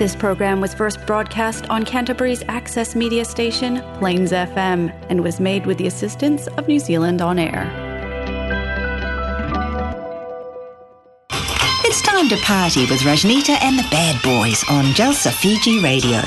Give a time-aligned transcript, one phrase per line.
[0.00, 5.66] This program was first broadcast on Canterbury's access media station, Plains FM, and was made
[5.66, 7.70] with the assistance of New Zealand On Air.
[11.84, 16.22] It's time to party with Rajnita and the Bad Boys on Jalsa Fiji Radio.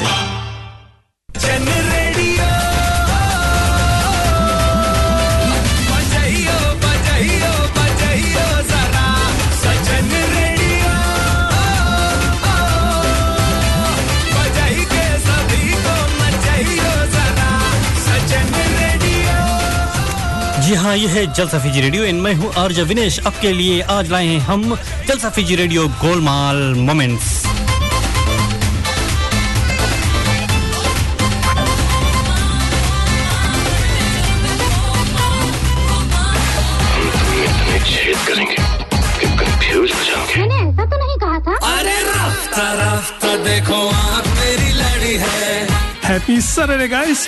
[20.93, 24.09] जी हाँ ये है जलसा Fiji radio. इन मैं हूँ आर्ज विनेश। आपके लिए आज
[24.11, 24.75] लाए हैं हम
[25.07, 27.45] जलसा फीजी रेडियो गोलमाल मोमेंट्स।
[40.37, 41.97] मैंने ऐसा तो नहीं कहा था। अरे
[43.43, 45.67] देखो आप मेरी लड़ी है।
[46.03, 47.27] Happy Saturday, guys!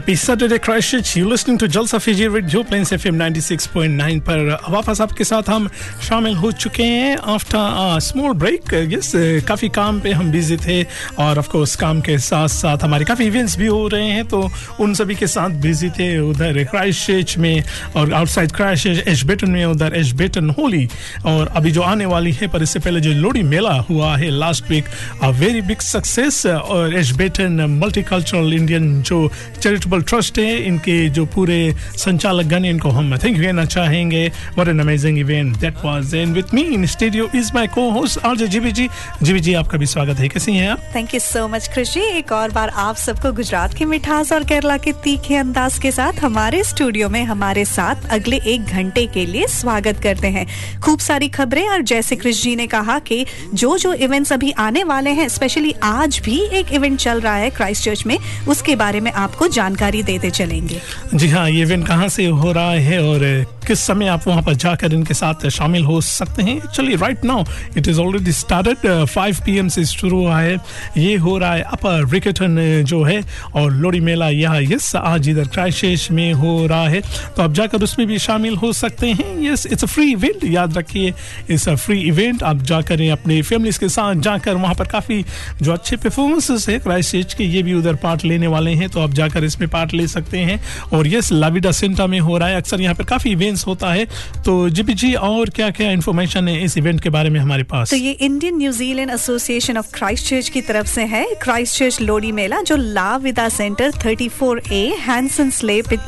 [0.00, 1.14] Happy Saturday, Christchurch.
[1.14, 5.68] You're listening to Jalsa Fiji Radio, Plains FM 96.9 पर वापस आपके साथ हम
[6.08, 9.12] शामिल हो चुके हैं आफ्टर स्मॉल ब्रेक यस
[9.48, 10.82] काफ़ी काम पे हम बिज़ी थे
[11.24, 14.40] और ऑफ़ कोर्स काम के साथ साथ हमारे काफ़ी इवेंट्स भी हो रहे हैं तो
[14.80, 17.62] उन सभी के साथ बिज़ी थे उधर क्राइस्टचर्च में
[17.96, 20.86] और आउटसाइड क्राइस्टचर्च एशबेटन में उधर एशबेटन होली
[21.26, 24.70] और अभी जो आने वाली है पर इससे पहले जो लोडी मेला हुआ है last
[24.70, 24.88] week
[25.22, 29.20] a very big success और एशबेटन मल्टीकल्चरल इंडियन जो
[29.60, 34.68] चैरिटेबल ट्रस्ट है, इनके जो पूरे संचालक गण इनको हम थैंक यू कहना चाहेंगे। What
[34.68, 38.72] an amazing event that was and with me in studio is my co-host RJ GB
[38.72, 38.88] ji
[39.22, 40.78] GB ji आपका भी स्वागत है। कैसी हैं आप?
[40.94, 44.76] थैंक यू सो मच कृषि एक और बार आप सबको गुजरात की मिठास और केरला
[44.76, 49.46] के तीखे अंदाज के साथ हमारे स्टूडियो में हमारे साथ अगले एक घंटे के लिए
[49.46, 50.46] स्वागत करते हैं।
[50.80, 54.84] खूब सारी खबरें और जैसे कृष जी ने कहा कि जो जो इवेंट्स अभी आने
[54.84, 58.18] वाले हैं स्पेशली आज भी एक इवेंट चल रहा है क्राइस्ट चर्च में,
[58.48, 60.80] उसके बारे में आपको जानकारी देते चलेंगे।
[61.14, 63.20] जी हाँ ये इवेंट कहाँ से हो रहा है और
[63.66, 66.60] किस समय आप वहाँ पर जाकर इनके साथ शामिल हो सकते हैं?
[66.66, 67.44] चलिए right now
[67.76, 70.56] it is already started 5 PM से शुरू हुआ है।
[70.96, 73.20] ये हो रहा है अपर रिकेटन जो है,
[73.54, 77.00] और लोड़ी मेला यहाँ यस आज इधर क्राइशेश में हो रहा है।
[77.36, 80.78] तो आप जाकर उसमें भी शामिल हो सकते हैं। Yes it's a free event याद
[80.78, 81.12] रखिए।
[81.50, 85.24] इट्स अ फ्री इवेंट आप जाकर अपने फैमिलीज़ के साथ जाकर वहाँ पर काफ़ी
[85.62, 89.10] जो अच्छे परफॉर्मेंसेस है क्राइस्ट के, ये भी उधर पार्ट लेने वाले हैं। तो आप
[89.10, 90.60] जाकर इसमें पार्ट ले सकते हैं।
[90.92, 94.04] और यस लाविडा सेंटा में हो रहा है। अक्सर यहाँ पर काफ़ी इवेंट्स होता है।
[94.44, 97.90] तो जीपी जी, और क्या क्या इन्फॉर्मेशन है इस इवेंट के बारे में हमारे पास?
[97.90, 102.32] तो ये Indian New Zealand association of Christ church की तरफ़ से है। क्राइस्ट चर्च लोडी
[102.32, 105.50] मेला, जो ला विदा सेंटर 34 ए हैंसन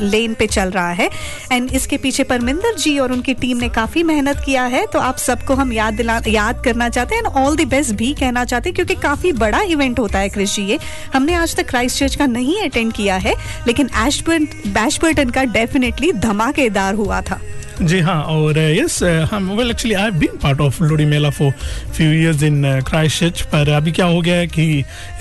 [0.01, 1.09] लेन पे चल रहा है।
[1.53, 5.17] एंड इसके पीछे परमिंदर जी और उनकी टीम ने काफ़ी मेहनत किया है। तो आप
[5.17, 8.69] सबको हम याद दिला, याद करना चाहते हैं। एंड ऑल द बेस्ट भी कहना चाहते
[8.69, 10.79] हैं, क्योंकि काफ़ी बड़ा इवेंट होता है कृषि ये।
[11.15, 13.35] हमने आज तक क्राइस्ट चर्च का नहीं अटेंड किया है,
[13.67, 17.72] लेकिन एशबर्न बैशबर्टन का डेफिनेटली धमाकेदार हुआ था। した。
[17.81, 21.51] जी हाँ और यस हम well actually I been part of Lodi Mela for
[21.97, 24.65] few years in Christchurch पर अभी क्या हो गया है कि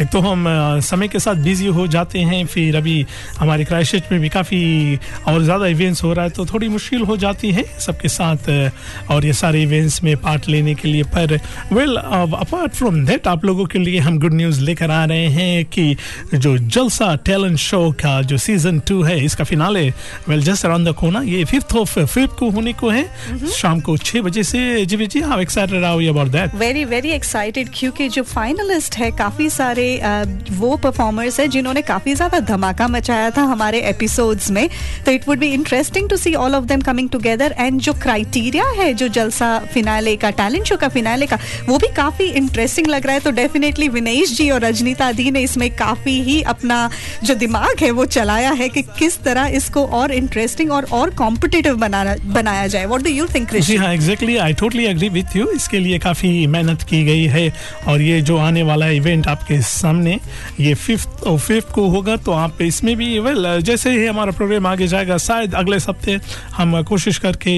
[0.02, 3.06] एक तो हम uh, समय के साथ बिज़ी हो जाते हैं फिर अभी
[3.40, 7.18] हमारे क्राइस्टचर्च में भी काफ़ी और ज़्यादा इवेंट्स हो रहा है तो थोड़ी मुश्किल हो
[7.18, 11.38] जाती है सबके साथ uh, और ये सारे इवेंट्स में पार्ट लेने के लिए पर
[11.74, 15.66] वेल अपार्ट फ्रॉम दैट आप लोगों के लिए हम गुड न्यूज़ लेकर आ रहे हैं
[15.68, 15.96] कि
[16.36, 19.88] जो जलसा टैलेंट शो का जो सीज़न टू है इसका finale
[20.28, 23.04] well just around the कोना ये फिफ्थ ऑफ़ फिफ्थ को होने को है।
[23.52, 27.10] शाम को छह बजे से जी जी। How excited are you about that very very
[27.12, 32.88] excited क्योंकि जो फाइनलिस्ट है काफ़ी सारे uh, वो परफॉर्मर्स है जिन्होंने काफ़ी ज़्यादा धमाका
[32.90, 34.68] मचाया था हमारे एपिसोड्स में।
[35.06, 38.66] तो it would be interesting to see all of them coming together and जो क्राइटेरिया
[38.78, 41.38] है जो जलसा फिनाले का टैलेंट शो का फिनाले का
[41.68, 45.42] वो भी काफ़ी इंटरेस्टिंग लग रहा है। तो डेफिनेटली विनेश जी और रजनीता दी ने
[45.42, 46.90] इसमें काफ़ी ही अपना
[47.24, 51.76] जो दिमाग है वो चलाया है कि किस तरह इसको और इंटरेस्टिंग और और कॉम्पिटिटिव
[51.78, 55.48] बनाना बनाया जाए। What do you think ji हाँ exactly I totally agree with you
[55.52, 57.52] इसके लिए काफ़ी मेहनत की गई है।
[57.88, 60.18] और ये जो आने वाला इवेंट आपके सामने,
[60.60, 64.68] ये फिफ्थ और फिफ्थ को होगा तो आप इसमें भी वेल जैसे ही हमारा प्रोग्राम
[64.68, 66.20] आगे जाएगा, शायद अगले हफ़्ते
[66.56, 67.54] हम कोशिश करके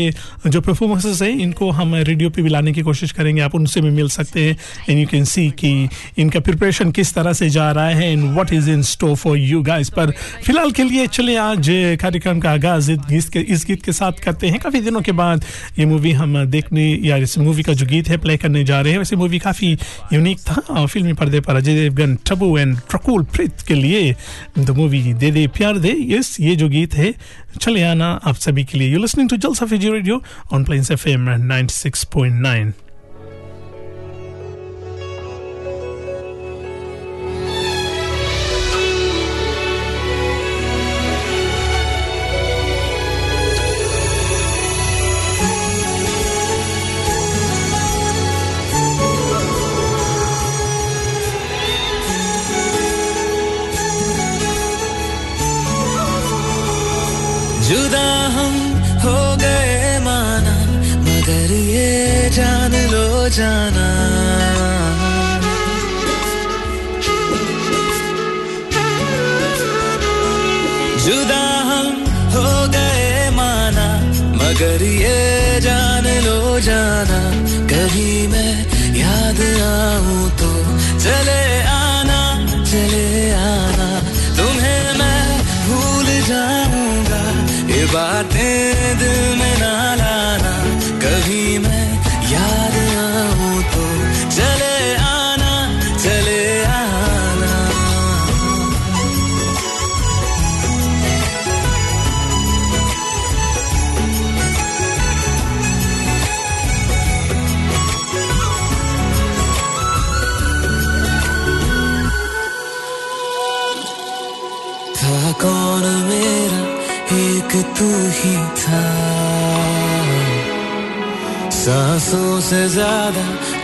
[0.47, 3.89] जो परफॉर्मेंसेस हैं, इनको हम रेडियो पे भी लाने की कोशिश करेंगे। आप उनसे भी
[3.91, 4.57] मिल सकते हैं।
[4.89, 8.53] एंड यू कैन सी कि इनका प्रिपरेशन किस तरह से जा रहा है and what
[8.53, 10.11] is in store for you guys पर
[10.45, 11.67] फ़िलहाल के लिए चले आज
[12.01, 15.45] कार्यक्रम का आगाज़ इस गीत के साथ करते हैं। काफ़ी दिनों के बाद
[15.79, 18.91] ये मूवी हम देखने या इस मूवी का जो गीत है प्ले करने जा रहे
[18.91, 19.71] हैं। वैसे मूवी काफ़ी
[20.13, 24.15] यूनिक था और फिल्मी पर्दे पर अजय देवगन टबू एंड ट्रकुल प्रीत के लिए
[24.59, 27.13] द मूवी दे दे, प्यार दे। यस, ये जो गीत है,
[27.61, 30.21] चले आना आप सभी के लिए। You listening to Jalsa Fiji radio
[30.53, 32.82] on Plains F M 96.9 जुदा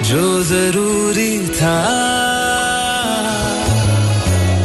[0.09, 1.73] जो ज़रूरी था।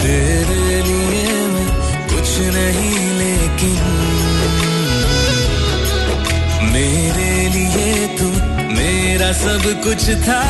[0.02, 1.66] तेरे लिए मैं
[2.12, 3.82] कुछ नहीं, लेकिन
[6.72, 8.28] मेरे लिए तू
[8.70, 10.40] मेरा सब कुछ था।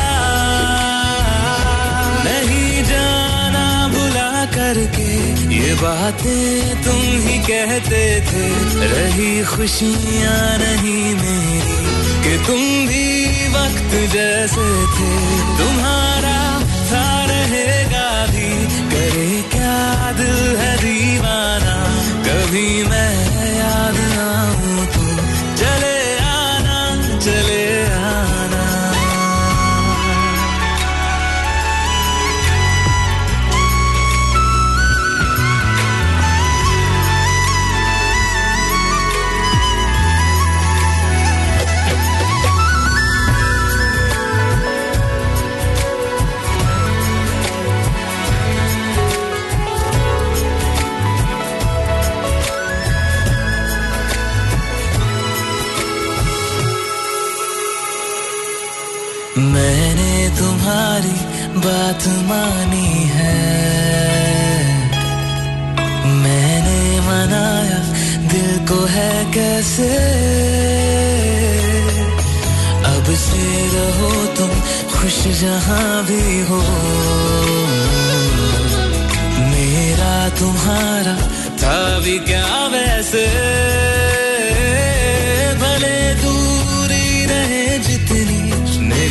[2.27, 3.65] नहीं जाना
[3.95, 5.09] भुला करके
[5.57, 8.47] ये बातें तुम ही कहते थे।
[8.95, 11.83] रही खुशियाँ नहीं मेरी
[12.23, 13.14] कि तुम भी
[13.55, 15.11] वक्त जैसे थे।
[15.57, 16.59] तुम्हारा
[16.91, 21.75] था रहेगा भी। करे क्या दिल है दीवाना?
[22.23, 23.13] कभी मैं
[23.57, 25.04] याद आऊँ तो।
[59.75, 61.15] मैंने तुम्हारी
[61.59, 63.33] बात मानी है।
[66.05, 67.79] मैंने मनाया
[68.27, 69.89] दिल को है कैसे?
[72.85, 74.49] अब से रहो तुम
[74.95, 76.61] खुश जहाँ भी हो।
[79.51, 81.17] मेरा तुम्हारा
[81.63, 83.25] था भी क्या वैसे?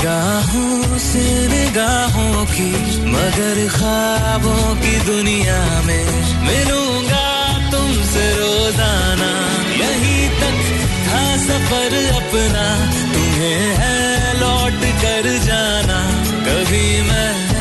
[0.05, 2.71] निगाहों से निगाहों की,
[3.09, 6.05] मगर ख्वाबों की दुनिया में
[6.45, 7.29] मिलूँगा
[7.71, 9.31] तुमसे रोज़ाना।
[9.81, 10.61] यहीं तक
[11.09, 12.67] था सफ़र अपना,
[13.15, 16.01] तुम्हें है लौट कर जाना।
[16.45, 17.54] कभी मैं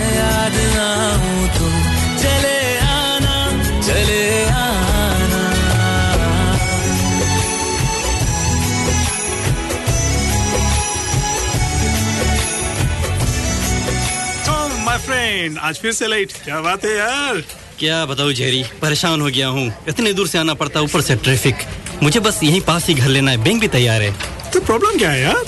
[15.50, 17.42] माय आज फिर से लेट क्या बात है यार?
[17.80, 21.16] क्या बताऊँ जेरी परेशान हो गया हूँ। इतने दूर से आना पड़ता है ऊपर से
[21.16, 21.56] ट्रैफ़िक
[22.04, 24.12] मुझे बस यहीं पास ही घर लेना है। बैंक भी तैयार है।
[24.54, 25.44] तो प्रॉब्लम क्या है यार?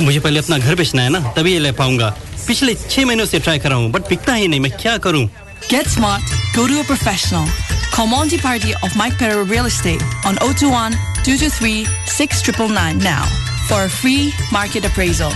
[0.00, 2.08] मुझे पहले अपना घर बेचना है ना तभी ये ले पाऊँगा।
[2.46, 5.28] पिछले छह महीनों से ट्राई कर रहा हूँ बट बिकता ही नहीं। मैं क्या करूँ?
[5.68, 6.22] Get smart.
[6.56, 7.48] Go to a professional.
[7.92, 10.92] Call Monty Party of Mike Perro Real Estate on 021
[11.24, 13.24] 223 6999 now
[13.68, 15.32] for a free market appraisal.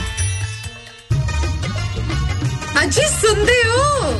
[2.84, 4.12] ਅਜੀ ਸੁਣਦੇ ਹੋ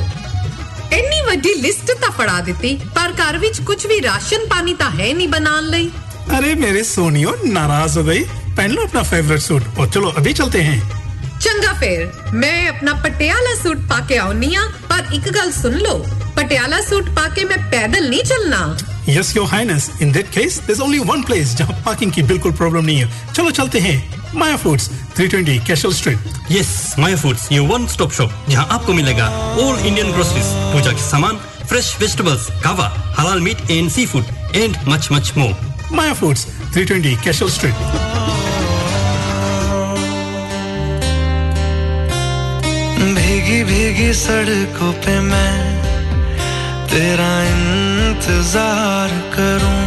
[0.92, 5.12] ਇੰਨੀ ਵੱਡੀ ਲਿਸਟ ਤਾਂ ਫੜਾ ਦਿੱਤੀ ਪਰ ਘਰ ਵਿੱਚ ਕੁਝ ਵੀ ਰਾਸ਼ਨ ਪਾਣੀ ਤਾਂ ਹੈ
[5.14, 5.90] ਨਹੀਂ ਬਣਾਉਣ ਲਈ
[6.34, 8.20] अरे मेरे सोनियो नाराज हो गई
[8.58, 10.76] पहन लो अपना फेवरेट सूट और चलो अभी चलते हैं
[11.40, 15.98] ਚੰਗਾ ਫੇਰ ਮੈਂ ਆਪਣਾ ਪਟਿਆਲਾ ਸੂਟ ਪਾ ਕੇ ਆਉਣੀ ਆ ਪਰ ਇੱਕ ਗੱਲ ਸੁਣ ਲਓ
[16.36, 17.58] ਪਟਿਆਲਾ ਸੂਟ ਪਾ ਕੇ ਮੈਂ
[19.15, 22.85] yes your highness in that case there only one place जहाँ पार्किंग की बिल्कुल प्रॉब्लम
[22.85, 23.97] नहीं है। चलो चलते हैं
[24.35, 24.89] Maya foods
[25.19, 29.27] 320 Cashel street yes Maya foods your one stop shop जहाँ आपको मिलेगा
[29.63, 31.39] ऑल इंडियन ग्रोसरीज पूजा के सामान
[31.69, 32.87] fresh vegetables kava
[33.19, 35.55] halal meat and sea food and much much more
[35.93, 36.45] Maya foods
[36.77, 37.75] 320 Cashel street
[43.17, 45.68] भीगी भीगी सड़कों पे मैं
[46.91, 49.83] तेरा इंतज़ार करूँ।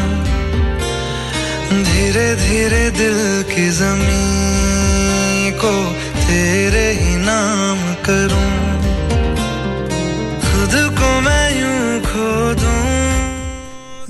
[1.84, 3.18] धीरे धीरे दिल
[3.50, 5.74] की ज़मीन को
[6.22, 8.50] तेरे ही नाम करूँ।
[10.46, 12.30] खुद को मैं यूँ खो
[12.62, 12.91] दूँ।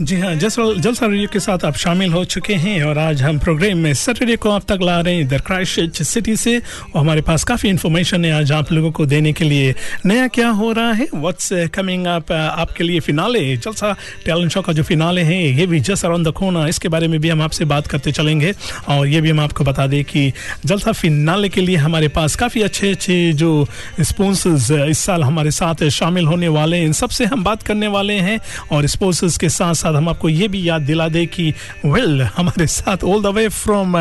[0.03, 3.39] जी हाँ जलसा जलसा रेडियो के साथ आप शामिल हो चुके हैं और आज हम
[3.39, 7.21] प्रोग्राम में सैटरडे को आप तक ला रहे हैं इधर क्राइस्ट सिटी से। और हमारे
[7.23, 9.75] पास काफ़ी इन्फॉर्मेशन है आज आप लोगों को देने के लिए।
[10.07, 11.07] नया क्या हो रहा है?
[11.15, 13.93] व्हाट्स कमिंग अप आपके लिए फिनाले जलसा
[14.25, 17.19] टैलेंट शो का जो फिनाले है, ये भी जस्ट अराउंड द कोना इसके बारे में
[17.21, 18.53] भी हम आपसे बात करते चलेंगे।
[18.89, 20.33] और ये भी हम आपको बता दें कि
[20.67, 23.53] जलसा फिनाले के लिए हमारे पास काफ़ी अच्छे अच्छे जो
[24.01, 28.19] स्पॉन्सर्स इस साल हमारे साथ शामिल होने वाले हैं। इन सबसे हम बात करने वाले
[28.21, 28.39] हैं
[28.73, 32.67] और स्पॉन्सर्स के साथ साथ हम आपको ये भी याद दिला दें कि वेल हमारे
[32.67, 33.97] साथ all the way from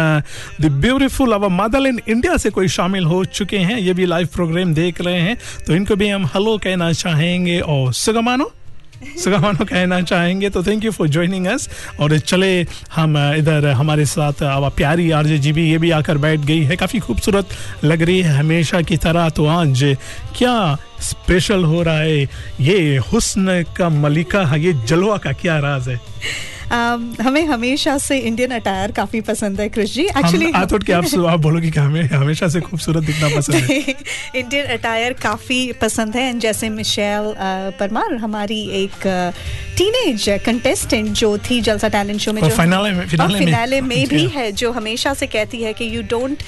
[0.62, 4.74] the beautiful our in India से कोई शामिल हो चुके हैं। ये भी लाइव प्रोग्राम
[4.74, 8.51] देख रहे हैं। तो इनको भी हम हेलो कहना चाहेंगे। और सुगमानो
[9.24, 12.62] सुगमानो कहना चाहेंगे तो thank you for joining us और चले,
[12.96, 16.63] हम इधर हमारे साथ अब प्यारी आर जे जी भी, ये भी आकर बैठ गई
[16.63, 17.48] है। काफ़ी खूबसूरत
[17.84, 19.98] लग रही है हमेशा की तरह। तो आज
[20.38, 22.24] क्या स्पेशल हो रहा है?
[22.60, 26.01] ये हुस्न का मलिका, है, ये जलवा का क्या राज है?
[26.72, 30.01] Um, हमें हमेशा से इंडियन अटायर काफ़ी पसंद है कृष जी.
[30.01, 33.80] एक्चुअली आई थॉट कि आप आप बोलोगे कि हमें हमेशा से खूबसूरत दिखना पसंद है।
[34.36, 36.32] इंडियन अटायर काफ़ी पसंद है.
[36.32, 37.36] And जैसे मिशेल
[37.80, 38.92] परमार हमारी एक
[39.78, 44.08] टीनेज कंटेस्टेंट जो थी जलसा टैलेंट शो में जो finale में- finale में। फिनाले में
[44.08, 46.44] भी है जो हमेशा से कहती है कि you don't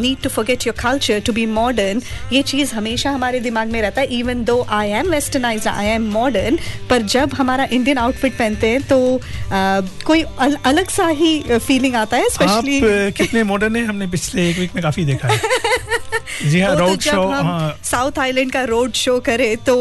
[0.00, 4.00] need to forget your culture to be modern ये चीज़ हमेशा हमारे दिमाग में रहता
[4.00, 6.58] है even though I am westernize I am modern
[6.90, 9.20] पर जब हमारा इंडियन आउटफिट पहनते हैं तो
[9.52, 12.80] कोई अल, अलग सा ही फीलिंग आता है स्पेशली
[13.12, 13.84] कितने मॉडर्न है?
[13.86, 15.40] हमने पिछले एक वीक में काफ़ी देखा है।
[16.50, 19.76] जी हाँ वो तो रोड शो हाँ। साउथ आइलैंड का रोड शो करे तो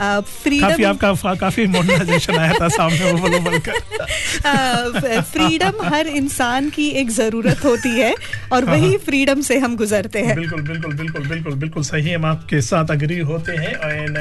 [0.00, 6.88] काफ़ी फ्रीडम आपका काफ़ी मॉडर्नाइजेशन आया था सामने वो बोलो बोलकर। फ्रीडम हर इंसान की
[7.00, 8.14] एक ज़रूरत होती है
[8.52, 12.60] और वही फ्रीडम से हम गुजरते हैं। बिल्कुल बिल्कुल बिल्कुल बिल्कुल बिल्कुल सही हम आपके
[12.60, 14.18] साथ अग्री होते हैं एंड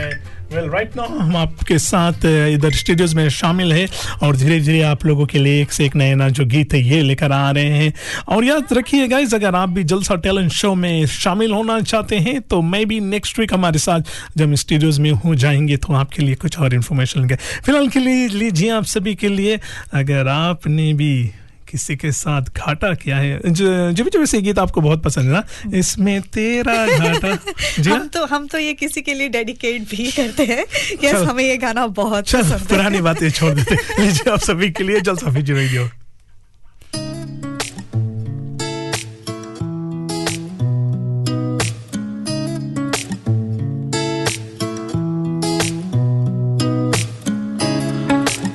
[0.51, 3.87] वेल राइट नाउ हम आपके साथ इधर स्टूडियोज में शामिल है
[4.23, 6.81] और धीरे धीरे आप लोगों के लिए एक से एक नया नया जो गीत है,
[6.81, 7.93] ये लेकर आ रहे हैं।
[8.27, 12.39] और याद रखिए गाइज़ अगर आप भी जलसा टैलेंट शो में शामिल होना चाहते हैं
[12.41, 14.01] तो मैं भी नेक्स्ट वीक हमारे साथ
[14.37, 18.27] जब स्टूडियोज में हो जाएँगे तो आपके लिए कुछ और इन्फॉर्मेशन लेंगे। फ़िलहाल के लिए
[18.29, 19.59] लीजिए आप सभी के लिए,
[19.93, 21.31] अगर आपने भी
[21.73, 25.25] किसी के साथ घाटा किया है। जो जो भी जो वैसे गीत आपको बहुत पसंद
[25.25, 27.33] है ना इसमें तेरा घाटा।
[27.79, 27.99] जी हाँ?
[27.99, 30.65] हम तो हम तो ये किसी के लिए डेडिकेट भी करते हैं।
[31.03, 34.83] यस हमें ये गाना बहुत पसंद है। पुरानी बातें छोड़ देते लीजिए आप सभी के
[34.83, 35.89] लिए जलसा फिजी रेडियो।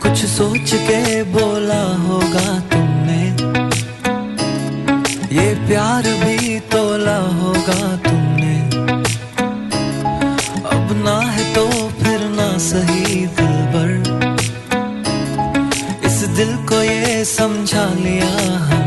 [0.02, 2.46] कुछ सोच के बोला होगा
[5.68, 8.54] प्यार भी तोला होगा तुमने।
[10.74, 11.64] अब ना है तो
[11.98, 13.90] फिर ना सही दिल भर
[16.06, 18.32] इस दिल को ये समझा लिया
[18.64, 18.77] हमने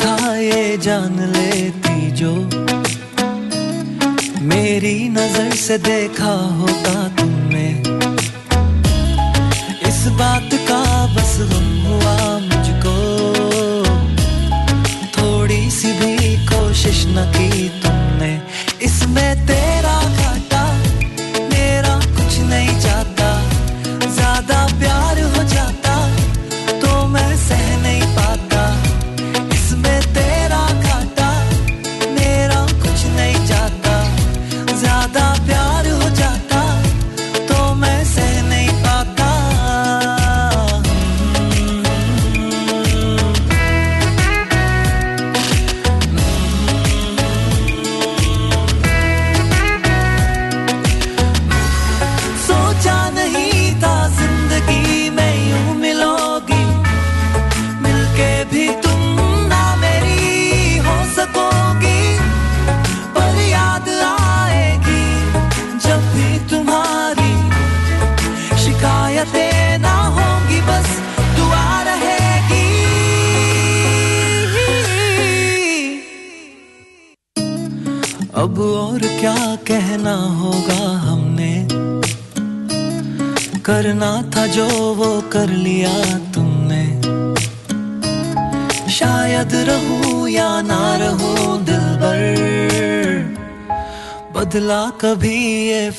[0.00, 2.32] था ये जान लेती जो
[4.48, 6.97] मेरी नज़र से देखा होता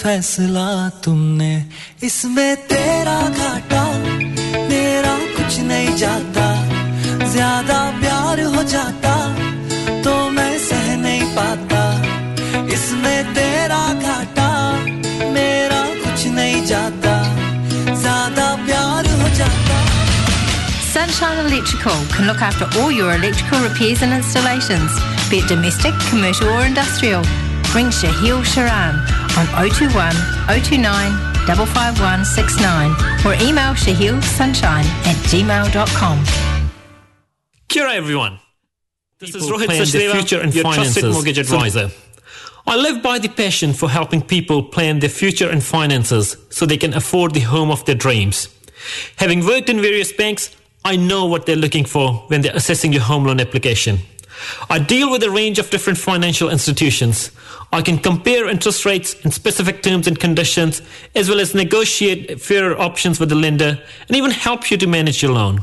[0.09, 0.69] फैसला
[1.05, 1.53] तुमने
[2.07, 3.83] इसमें तेरा घाटा
[4.69, 6.47] मेरा कुछ नहीं जाता
[7.33, 9.15] ज्यादा प्यार हो जाता
[10.05, 11.83] तो मैं सह नहीं पाता
[12.75, 14.49] इसमें तेरा घाटा
[15.37, 17.15] मेरा कुछ नहीं जाता
[18.03, 19.83] ज्यादा प्यार हो जाता
[20.93, 24.93] Sunshine Electrical can look after all your electrical repairs and installations,
[25.29, 27.23] be it domestic, commercial or industrial.
[27.75, 30.12] Ring Shahil Sharan on 021
[30.48, 32.92] 029 55169
[33.26, 36.18] or email shahilsunshine at gmail.com.
[37.70, 38.40] Kia ora, everyone.
[39.20, 41.90] This is Rohit plan their Sachdeva, future and your trusted mortgage advisor.
[42.68, 46.78] I live by the passion for helping people plan their future and finances so they
[46.78, 48.50] can afford the home of their dreams.
[49.16, 53.02] Having worked in various banks, I know what they're looking for when they're assessing your
[53.02, 54.00] home loan application.
[54.70, 57.32] I deal with a range of different financial institutions.
[57.72, 60.82] I can compare interest rates and specific terms and conditions,
[61.16, 65.22] as well as negotiate fairer options with the lender and even help you to manage
[65.22, 65.62] your loan.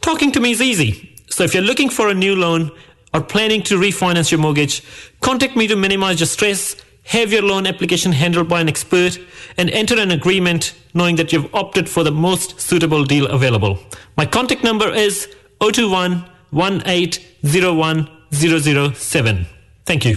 [0.00, 1.16] Talking to me is easy.
[1.30, 2.70] So if you're looking for a new loan
[3.14, 4.82] or planning to refinance your mortgage,
[5.20, 9.18] contact me to minimize your stress, have your loan application handled by an expert,
[9.56, 13.78] and enter an agreement knowing that you've opted for the most suitable deal available.
[14.16, 15.28] My contact number is
[15.60, 19.46] 021 1801007.
[19.84, 20.16] Thank you.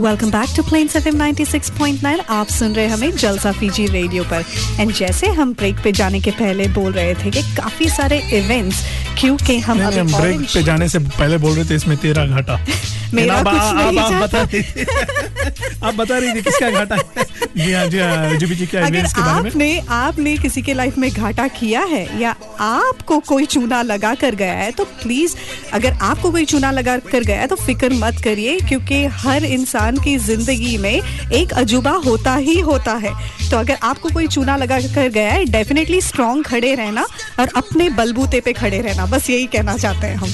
[0.00, 4.44] Welcome back to Plains FM 96.9 आप सुन रहे हमें जलसा Fiji radio पर।
[4.80, 8.84] And जैसे हम break पे जाने के पहले बोल रहे थे कि काफ़ी सारे इवेंट्स
[9.20, 12.60] क्योंकि हम अभी ब्रेक पे जाने से पहले बोल रहे थे इसमें तेरा घाटा।
[13.14, 14.60] मेरा कुछ नहीं आप बता रही
[15.84, 16.96] आप बता रही थी किसका घाटा
[17.56, 20.74] जी हाँ जी जीबी जी क्या अगर इवेंट्स के बारे में। आपने आपने किसी के
[20.74, 25.34] लाइफ में घाटा किया है या आपको कोई चूना लगा कर गया है तो प्लीज़
[25.72, 29.87] अगर आपको कोई चूना लगा कर गया है तो फ़िक्र मत करिए क्योंकि हर इंसान
[29.96, 31.00] की ज़िंदगी में
[31.32, 33.12] एक अजूबा होता ही होता है।
[33.50, 37.06] तो अगर आपको कोई चूना लगा कर गया है डेफिनेटली स्ट्रांग खड़े रहना
[37.40, 40.30] और अपने बलबूते पे खड़े रहना। बस यही कहना चाहते हैं हम।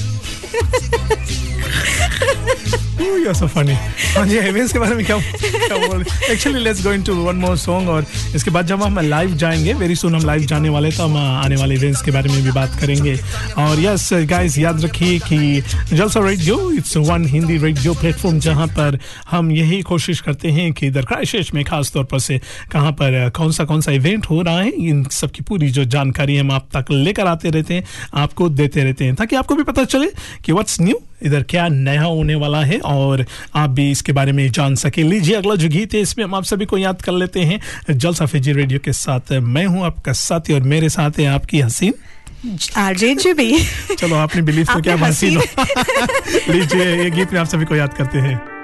[2.97, 3.75] Oh, you're so funny.
[4.15, 7.55] हाँ जी इवेंट्स के बारे में क्या क्या बोल actually let's go into one more
[7.57, 8.05] song और
[8.35, 11.55] इसके बाद जब हम लाइव जाएँगे वेरी सुन हम लाइव जाने वाले तो हम आने
[11.55, 13.15] वाले इवेंट्स के बारे में भी बात करेंगे
[13.63, 15.61] और यस गाइस याद रखिए कि
[15.95, 18.99] Jalsa radio it's one Hindi radio platform जहाँ पर
[19.31, 22.39] हम यही कोशिश करते हैं कि इधर क्राइशिश में खास तौर पर से
[22.71, 25.83] कहाँ पर कौन सा कौन सा इवेंट हो रहा है इन सब की पूरी जो
[25.97, 27.83] जानकारी हम आप तक लेकर आते रहते हैं
[28.23, 30.07] आपको देते रहते हैं ताकि आपको भी पता चले
[30.45, 34.49] कि व्हाट्स न्यू इधर क्या नया होने वाला है और आप भी इसके बारे में
[34.51, 37.39] जान सके। लीजिए अगला जो गीत है इसमें हम आप सभी को याद कर लेते
[37.41, 37.59] हैं।
[37.91, 41.93] जलसा फिजी रेडियो के साथ मैं हूँ आपका साथी और मेरे साथ है आपकी हसीन।
[42.77, 43.51] आरजे जी भी।
[43.97, 45.39] चलो आपने बिलीव तो क्या हसीन
[46.49, 48.54] लीजिए ये गीत में आप सभी को याद करते हैं।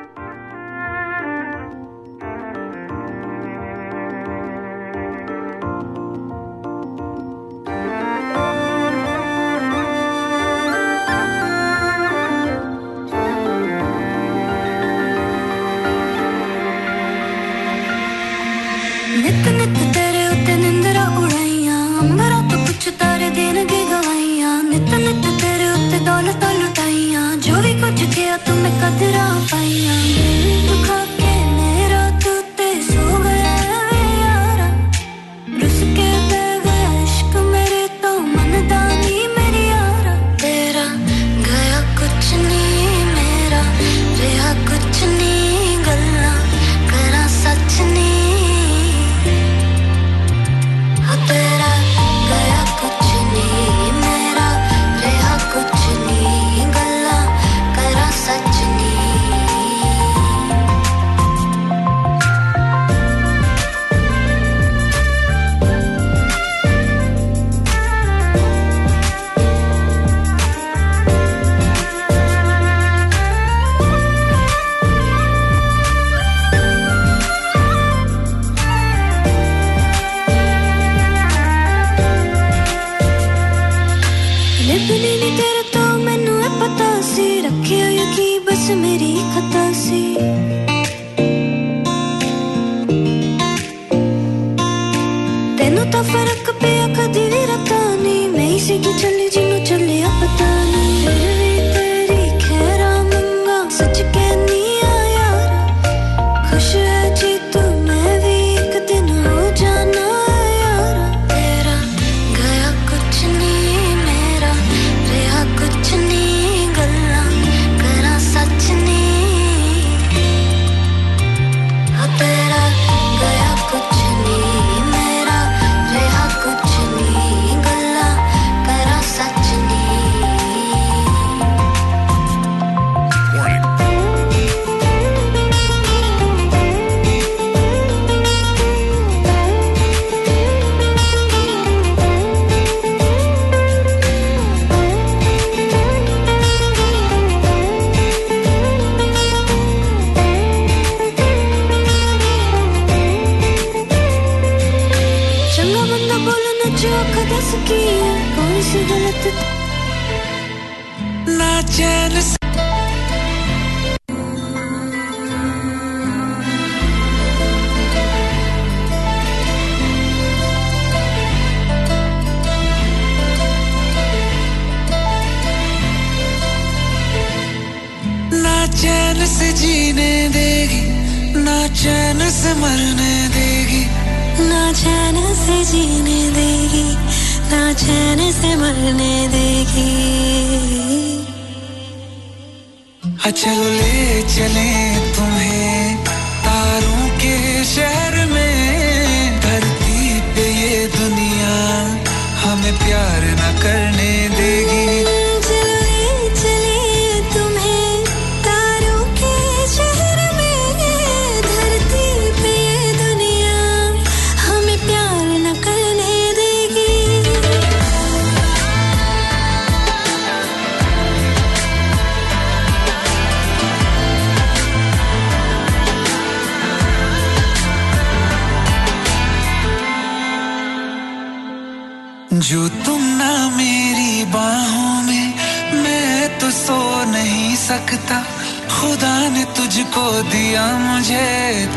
[238.92, 241.28] खुदा ने तुझको दिया मुझे,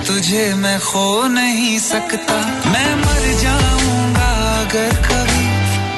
[0.07, 2.39] तुझे मैं खो नहीं सकता।
[2.73, 4.31] मैं मर जाऊँगा
[4.63, 5.47] अगर कभी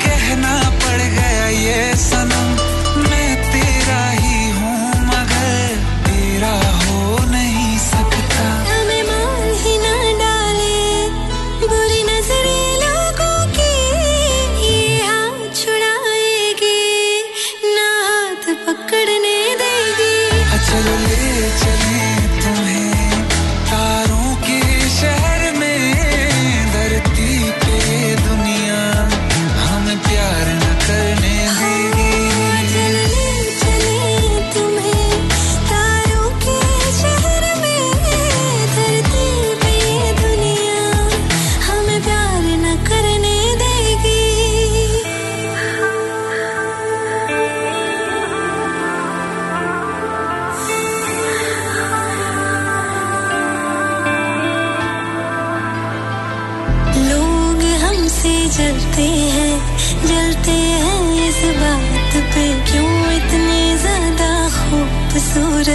[0.04, 2.65] कहना पड़ गया ये सनम।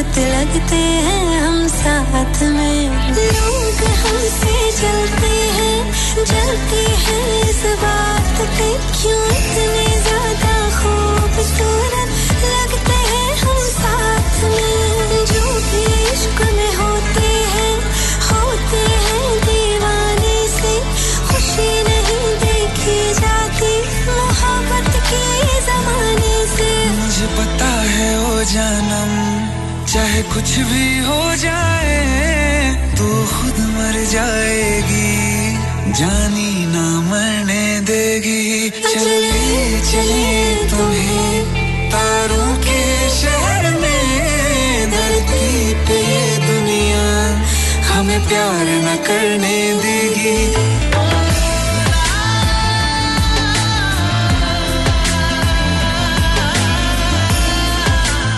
[0.01, 8.69] खूबसूरत लगते हैं हम साथ में। लोग हमसे जलते हैं जलते हैं इस बात पे।
[8.97, 12.09] क्यों इतने ज़्यादा खूबसूरत
[12.45, 15.25] लगते हैं हम साथ में?
[15.33, 15.83] जो भी
[16.13, 17.73] इश्क में होते हैं
[18.31, 20.73] होते हैं दीवाने से।
[21.29, 23.73] खुशी नहीं देखी जाती
[24.09, 25.23] मोहब्बत के
[25.69, 28.90] जमाने से। मुझे पता है वो जान
[29.93, 31.95] कुछ भी हो जाए
[32.95, 35.11] तो खुद मर जाएगी।
[35.99, 45.99] जानी ना मरने देगी। चले चले तुम्हें तारों के शहर में धरती पे
[46.47, 47.03] दुनिया।
[47.91, 50.00] हमें प्यार न करने देगी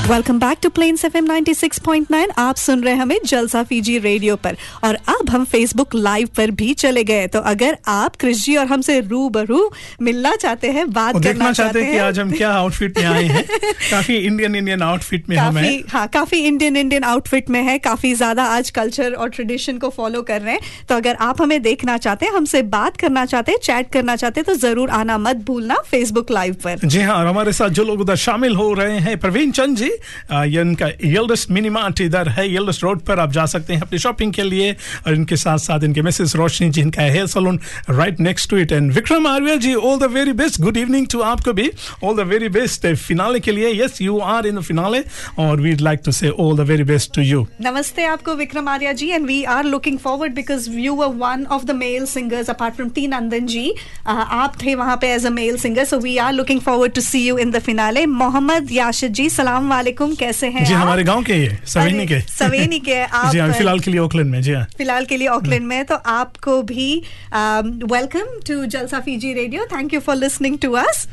[0.03, 4.35] welcome back to plane Plains FM 96.9 आप सुन रहे हैं हमें जलसा फीजी रेडियो
[4.35, 8.55] पर। और अब हम फेसबुक लाइव पर भी चले गए। तो अगर आप कृष जी
[8.55, 12.97] और हमसे रूबरू मिलना चाहते हैं बात करना चाहते हैं कि आज हम क्या आउटफिट
[12.97, 13.45] में आए हैं।
[13.91, 17.77] काफ़ी इंडियन इंडियन आउटफिट में हम हैं। काफ़ी हाँ काफ़ी इंडियन इंडियन आउटफिट में है।
[17.79, 21.61] काफ़ी ज़्यादा आज कल्चर और ट्रेडिशन को फॉलो कर रहे हैं। तो अगर आप हमें
[21.61, 25.17] देखना चाहते हैं हमसे बात करना चाहते हैं चैट करना चाहते हैं तो ज़रूर आना
[25.17, 28.73] मत भूलना फेसबुक लाइव पर। जी हाँ और हमारे साथ जो लोग उधर शामिल हो
[28.73, 29.91] रहे हैं प्रवीण चंद जी
[30.31, 33.99] ये इनका येल्डस्ट मिनी मार्ट इधर है येल्डस्ट रोड पर आप जा सकते हैं अपनी
[33.99, 34.71] शॉपिंग के लिए।
[35.07, 38.71] और इनके साथ साथ इनके मिसेस रोशनी जी, इनका hair salon right next to it
[38.71, 41.69] and Vikram Arya ji all the very best good evening to आपको भी.
[42.03, 43.73] All the very best finale के लिए.
[43.83, 45.03] Yes you are in the finale
[45.39, 48.91] और we'd like to say all the very best to you नमस्ते आपको Vikram Arya
[48.93, 49.09] ji.
[49.09, 52.89] And we are looking forward because you were one of the male singers apart from
[52.89, 53.73] T Nandan ji
[54.07, 57.25] आप थे वहाँ पे as a male singer so we are looking forward to see
[57.27, 60.81] you in the finale Mohammed Yashid ji सलाम वालेकुम कैसे हैं जी आप?
[60.81, 64.29] हमारे गाँव के ये सवेनी के। सवेनी के आप जी हाँ फ़िलहाल के लिए ऑकलैंड
[64.31, 66.87] में जी हाँ। फ़िलहाल के लिए ऑकलैंड में तो आपको भी
[67.35, 71.07] welcome to Jalsa Fiji radio thank you for listening to us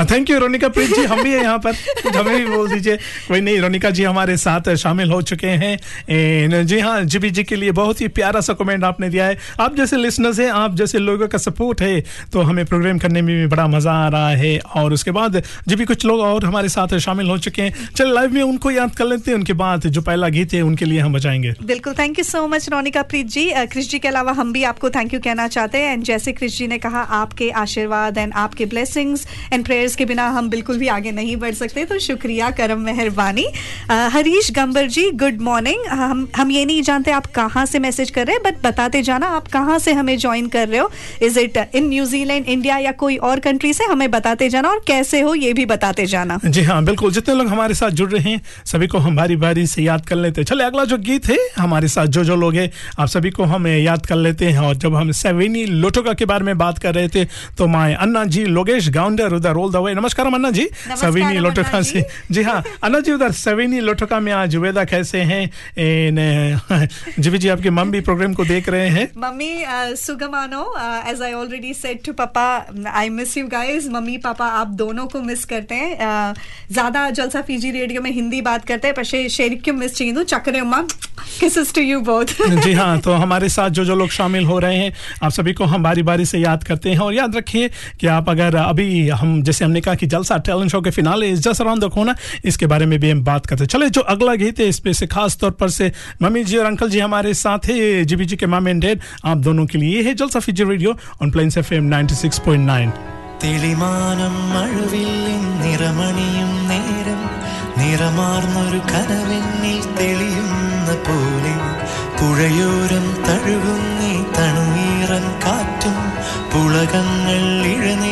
[0.00, 1.74] thank you Ronika Preet ji हम भी हैं यहाँ पर।
[2.16, 2.96] हमें भी बोल दीजिए।
[3.28, 7.56] कोई नहीं रोनिका जी हमारे साथ शामिल हो चुके हैं। जी हाँ जीबी जी के
[7.56, 10.98] लिए बहुत ही प्यारा सा कमेंट आपने दिया है। आप जैसे लिसनर्स हैं, आप जैसे
[10.98, 12.00] लोगों का सपोर्ट है
[12.32, 15.76] तो हमें प्रोग्राम करने में भी बड़ा मज़ा आ रहा है। और उसके बाद जी
[15.76, 18.94] भी कुछ लोग और हमारे साथ शामिल हो चुके हैं। चल लाइव में उनको याद
[18.96, 22.18] कर लेते हैं। उनके बाद जो पहला गीत है, उनके लिए हम बजाएँगे। बिल्कुल thank
[22.18, 25.20] you so much Ronika Preet ji Krish ji के अलावा हम भी आपको थैंक यू
[25.20, 29.64] कहना चाहते हैं। एंड जैसे कृष जी ने कहा, आपके आशीर्वाद एंड आपके ब्लेसिंग्स एंड
[29.64, 33.46] प्रेयर्स के बिना हम बिल्कुल भी आगे नहीं बढ़ सकते। तो शुक्रिया, करम मेहरबानी।
[34.12, 38.26] हरीश गंबर जी गुड मॉर्निंग हम हम ये नहीं जानते आप कहाँ से मैसेज कर
[38.26, 40.90] रहे हैं बट बताते जाना, आप कहाँ से हमें ज्वाइन कर रहे हो?
[41.22, 43.84] Is it in New Zealand India या कोई और कंट्री से?
[43.84, 47.46] हमें बताते जाना और कैसे हो ये भी बताते जाना। जी हाँ बिल्कुल। जितने लोग
[47.48, 50.46] हमारे साथ जुड़ रहे हैं, सभी को हम बारी बारी से याद कर लेते हैं।
[50.46, 53.66] चले अगला जो गीत है, हमारे साथ जो जो लोग हैं, आप सभी को हम
[53.68, 57.08] याद कर लेते हैं। और जब हम सेवेनी लोटोका के बारे में बात कर रहे
[57.08, 57.24] थे
[57.58, 62.02] तो माए अन्ना जी, लोगेश गाउंडर, उधर रोल दवे नमस्कार अन्ना जी। सविनी लोटोका से।
[62.30, 65.44] जी हाँ अन्ना जी उधर सविनी लोटोका में आज जुबेदा कैसे हैं?
[65.78, 66.18] इन
[67.18, 69.50] जी जी आपके मम्मी प्रोग्राम को देख रहे हैं। Mummy
[69.96, 70.64] सुगमानो
[71.10, 72.46] as I already said to papa
[72.90, 76.34] I miss you guys mummy papa आप दोनों को मिस करते हैं।
[76.72, 80.82] ज़्यादा जलसा फीजी रेडियो में हिंदी बात करते हैं पर शेरिक्यू मिस चीनू चक्रे उमा
[81.30, 84.76] किसेस टू यू बोथ जी हाँ तो हमारे साथ जो जो लोग शामिल हो रहे
[84.76, 87.68] हैं आप सभी को हम बारी बारी से याद करते हैं। और याद रखिए
[88.00, 91.41] कि आप अगर अभी हम जिस हमने कहा कि जलसा टैलेंट शो के finale is
[91.41, 94.35] just around the कोना इसके बारे में भी हम बात करते हैं चले जो अगला
[94.35, 97.33] गीत है इस पे से खास तौर पर से मम्मी जी और अंकल जी हमारे
[97.35, 100.39] साथ है जीबी जी के माम एंड डैड आप दोनों के लिए ये है Jalsa
[100.41, 103.11] Fiji radio on plains F M 96.9
[103.43, 107.21] തെളിമാനം മഴവില്ലിൻ നിറമണിയും നേരം
[107.79, 111.55] നിറമാർന്നൊരു കനവെന്നിൽ തെളിയുന്ന പോലെ
[112.19, 115.97] പുഴയോരം തഴുകുന്നീ തണുനീറൻ കാറ്റും
[116.53, 117.41] പുളകങ്ങൾ
[117.73, 118.06] ഇഴനെയ്തൊരു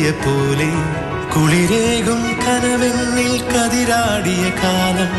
[0.00, 0.72] കുഴലൂതിയ പോലെ
[1.34, 5.12] കുളിരേകും കനവെന്നിൽ കതിരാടിയ കാലം.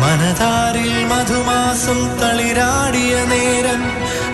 [0.00, 3.82] മനതാരിൽ മധുമാസം തളിരാടിയ നേരം.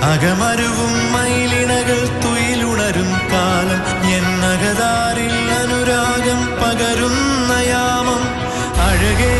[0.02, 3.82] അകമരുവും മയിലിണകൾ തുയിലുണരും കാലം.
[4.16, 8.22] എന്നകതാരിൽ അനുരാഗം പകരുന്ന യാമം.
[8.88, 9.36] അഴകേ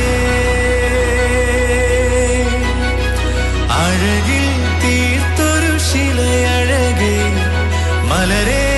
[3.83, 4.47] അഴകിൽ
[4.83, 7.19] തീർത്തൊരു ശിലയഴകേ.
[8.09, 8.70] മലരേ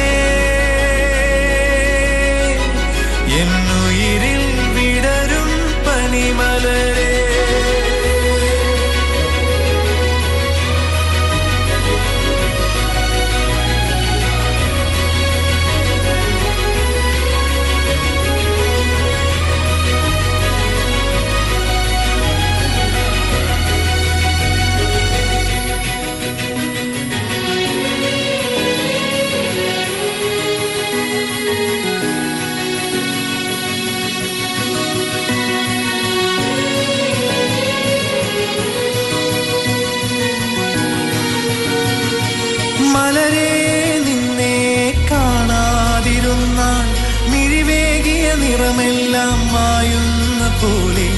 [49.23, 51.09] കാണാതിരുന്നാൽ പോലെ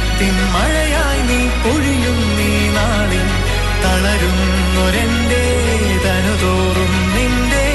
[0.00, 3.26] പ്രണയത്തിൻ മഴയായി നീ പൊഴിയും നീ നാളിൽ
[3.84, 5.42] തളരുന്നൊരെന്റെ
[6.04, 7.66] തനുതോറും നിന്റെ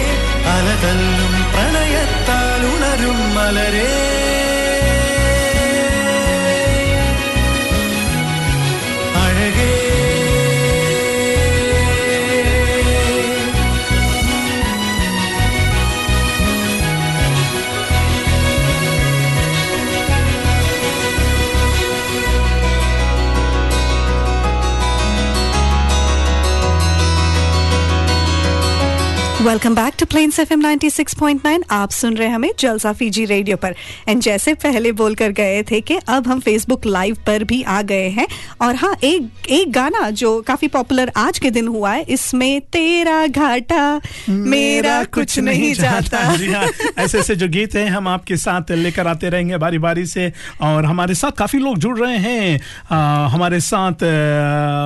[0.53, 3.91] അലതല്ലും പ്രണയത്താൽ ഉണരും മലരേ.
[29.43, 33.57] Welcome back to Plains F M 96.9 आप सुन रहे हैं हमें जलसा फीजी रेडियो
[33.57, 33.75] पर।
[34.07, 38.07] एंड जैसे पहले बोलकर गए थे कि अब हम फेसबुक लाइव पर भी आ गए
[38.09, 38.27] हैं।
[38.61, 43.27] और हाँ एक एक गाना जो काफ़ी पॉपुलर आज के दिन हुआ है इसमें तेरा
[43.27, 48.71] घाटा मेरा कुछ नहीं जाता। जी हाँ ऐसे ऐसे जो गीत हैं हम आपके साथ
[48.71, 52.59] लेकर आते रहेंगे बारी बारी से। और हमारे साथ काफ़ी लोग जुड़ रहे हैं।
[52.91, 54.07] आ, हमारे साथ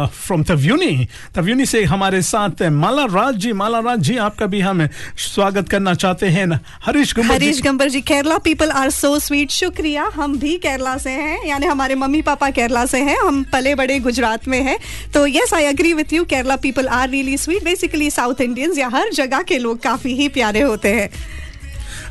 [0.08, 4.86] फ्रॉम तव्यूनी तव्यूनी से हमारे साथ माला राज जी। माला राज जी आपका भी हम
[5.18, 9.52] स्वागत करना चाहते हैं ना। Harish Gumber Harish Gumber ji, Kerala people are so sweet
[9.52, 13.76] शुक्रिया, हम भी केरला से हैं, यानी हमारे मम्मी पापा केरला से हैं, हम पले
[13.76, 14.78] बड़े गुजरात में हैं।
[15.14, 18.88] तो yes I agree with you Kerala people are really sweet basically south Indians या
[18.88, 21.10] हर जगह के लोग काफ़ी ही प्यारे होते हैं।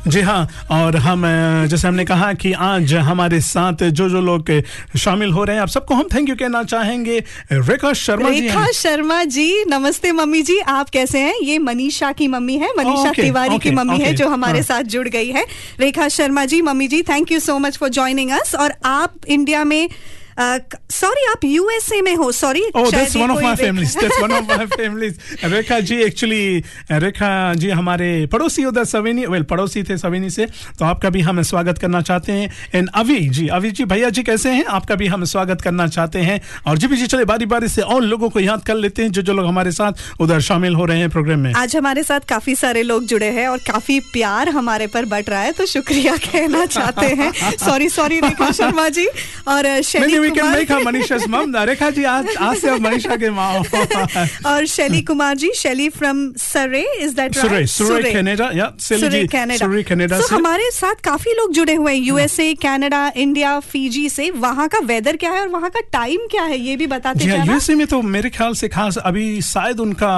[0.07, 1.23] जी हाँ और हम
[1.69, 4.51] जैसे हमने कहा कि आज हमारे साथ जो जो लोग
[4.97, 7.19] शामिल हो रहे हैं आप सबको हम थैंक यू कहना चाहेंगे
[7.51, 12.11] रेखा शर्मा जी रेखा हैं। शर्मा जी नमस्ते मम्मी जी आप कैसे हैं ये मनीषा
[12.11, 15.31] की मम्मी है मनीषा तिवारी की ओके, मम्मी है जो हमारे हाँ। साथ जुड़ गई
[15.31, 15.45] है
[15.79, 19.63] Rekha Sharma ji mummy ji thank you so much for joining us और आप इंडिया
[19.63, 19.89] में
[20.39, 22.31] सॉरी आप यूएसए में हो.
[22.31, 23.93] Sorry Oh, that's one of my families.
[23.95, 25.13] That's one of my families.
[25.43, 30.45] Rekha ji actually Rekha ji हमारे पड़ोसी उधर सवेनी well पड़ोसी थे सवेनी से
[30.79, 32.51] तो आपका भी हम स्वागत करना चाहते हैं.
[32.75, 34.65] एंड अभी जी अभी जी भैया जी कैसे हैं?
[34.65, 36.39] आपका भी हम स्वागत करना चाहते हैं.
[36.67, 39.11] और जी भी जी चले बारी बारी से और लोगों को याद कर लेते हैं
[39.11, 41.53] जो जो लोग हमारे साथ उधर शामिल हो रहे हैं प्रोग्राम में.
[41.53, 45.41] आज हमारे साथ काफ़ी सारे लोग जुड़े हैं और काफ़ी प्यार हमारे पर बट रहा
[45.41, 47.31] है तो शुक्रिया कहना चाहते हैं.
[47.65, 49.07] Sorry sorry Rekha Sharma ji.
[49.47, 53.15] और Shaily we can Kumar make Manisha मम रेखा जी आज आज से आप मनीषा
[53.15, 53.51] के माँ
[54.51, 59.01] और शैली Kumar ji Shaily from Surrey is that Surrey right Surrey Canada या Shaily
[59.01, 62.53] Surrey ji Canada Surrey Canada So, से। हमारे साथ काफ़ी लोग जुड़े हुए हैं यूएसए
[62.63, 66.57] कनाडा इंडिया फीजी से। वहाँ का वेदर क्या है और वहाँ का टाइम क्या है
[66.59, 69.79] ये भी बताते जी हाँ जाना यूएसए में तो मेरे ख्याल से खास अभी शायद
[69.79, 70.11] उनका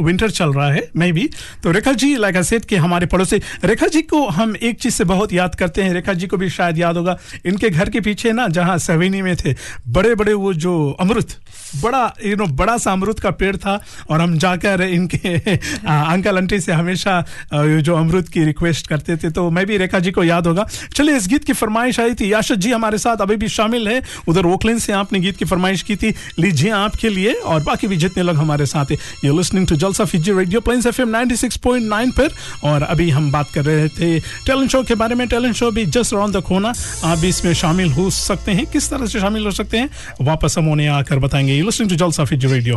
[0.00, 1.28] विंटर चल रहा है मे भी
[1.62, 4.94] तो Rekha ji like I said कि हमारे पड़ोसी रेखा जी को हम एक चीज़
[4.94, 8.00] से बहुत याद करते हैं। रेखा जी को भी शायद याद होगा। इनके घर के
[8.00, 9.54] पीछे ना जहाँ सवेनी में थे।
[9.88, 11.36] बड़े बड़े वो जो अमृत,
[11.82, 15.36] बड़ा यू नो बड़ा सा अमृत का पेड़ था और हम जाकर इनके
[15.88, 17.24] अंकल आंटी से हमेशा
[17.54, 21.16] जो अमरूद की रिक्वेस्ट करते थे। तो मैं भी रेखा जी को याद होगा। चलिए,
[21.16, 24.46] इस गीत की फरमाइश आई थी। याशद जी हमारे साथ अभी भी शामिल है। उधर
[24.46, 28.22] ओकलैंड से आपने गीत की फरमाइश की थी। लीजिए आपके लिए और बाकी भी जितने
[28.22, 32.28] लोग हमारे साथ हैं। ये listening to Jalsa Fiji radio Plains FM 96.9 पर।
[32.64, 35.86] और अभी हम बात कर रहे थे टैलेंट शो के बारे में। टैलेंट शो भी
[35.86, 36.72] जस्ट राउंड द कोना
[37.04, 39.90] आप भी इसमें शामिल हो सकते हैं। किस तरह से शामिल हो सकते हैं।
[40.22, 42.76] वापस हम उन्हें आकर बताएँगे। यू लिसनिंग टू जलसा फिज रेडियो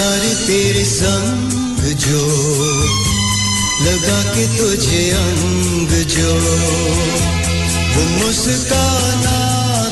[0.00, 2.20] गुजारे तेरे संग जो,
[3.84, 6.32] लगा के तुझे अंग जो।
[7.94, 9.36] वो मुस्काना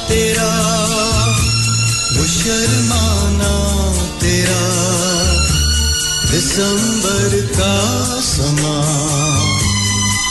[0.08, 0.50] तेरा,
[2.16, 3.52] वो शर्माना
[4.20, 4.62] तेरा।
[6.30, 7.76] दिसंबर का
[8.20, 8.78] समा,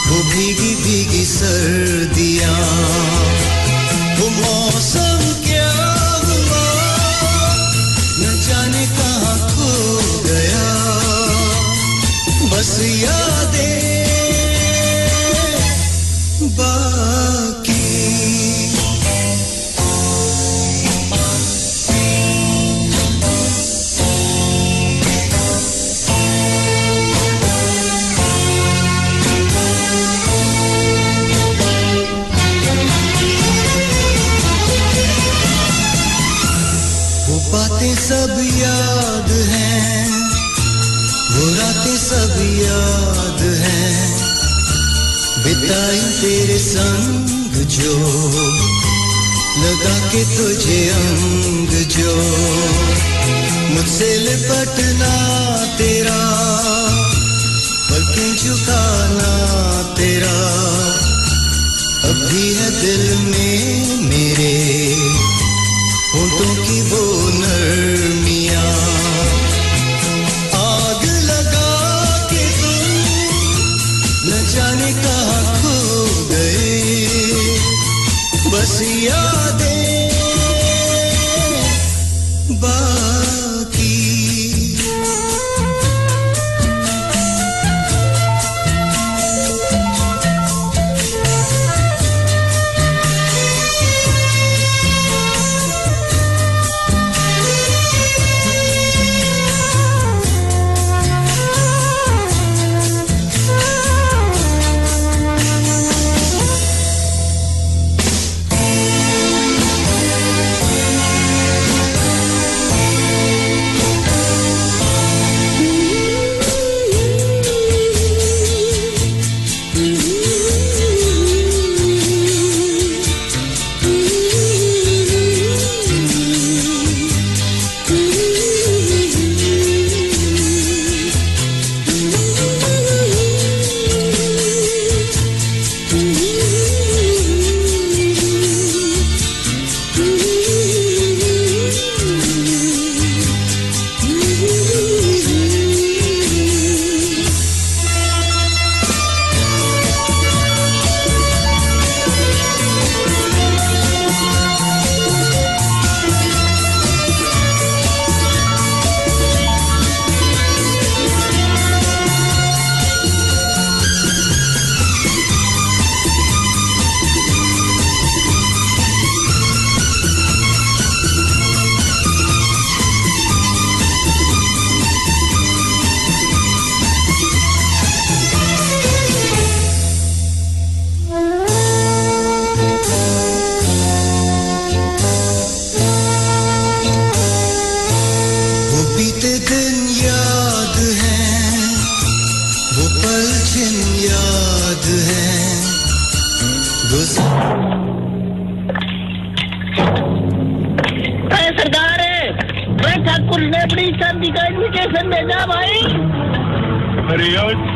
[0.07, 2.59] वो भीगी भीगी सर्दियाँ।
[4.17, 5.06] वो मौसम
[50.17, 52.13] के तुझे अंग जो
[53.73, 55.11] मुझसे लिपटना
[55.77, 56.21] तेरा
[57.89, 59.31] पलकें झुकाना
[59.93, 60.37] तेरा।
[62.09, 64.53] अब भी है दिल में मेरे
[66.13, 68.16] होठों की वो नरमिया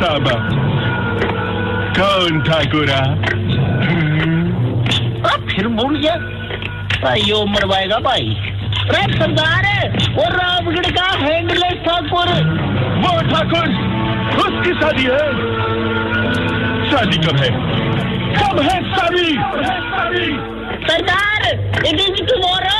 [0.01, 0.35] साबा
[1.97, 3.01] कौन ठाकुरा
[5.51, 6.15] फिर भूल गया
[7.03, 8.35] भाई मरवाएगा भाई।
[8.83, 9.65] अरे सरदार
[10.15, 12.29] वो रामगढ़ का हैंडलेस ठाकुर।
[13.03, 13.67] वो ठाकुर
[14.43, 15.25] उसकी शादी है।
[16.91, 17.49] शादी कब है?
[18.37, 19.29] कब है शादी?
[20.87, 21.41] सरदार
[21.87, 22.79] इट इज़ टुमारो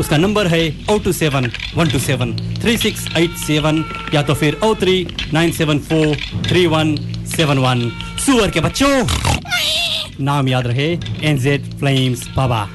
[0.00, 3.84] उसका नंबर है o two seven, one two seven, three six eight seven
[4.14, 4.96] या तो फिर o three
[5.32, 6.16] nine seven four
[6.48, 6.94] three one
[7.36, 7.90] seven one.
[8.26, 8.92] सुअर के बच्चों,
[10.24, 10.88] नाम याद रहे
[11.30, 12.66] एनजेड फ्लेम्स बाबा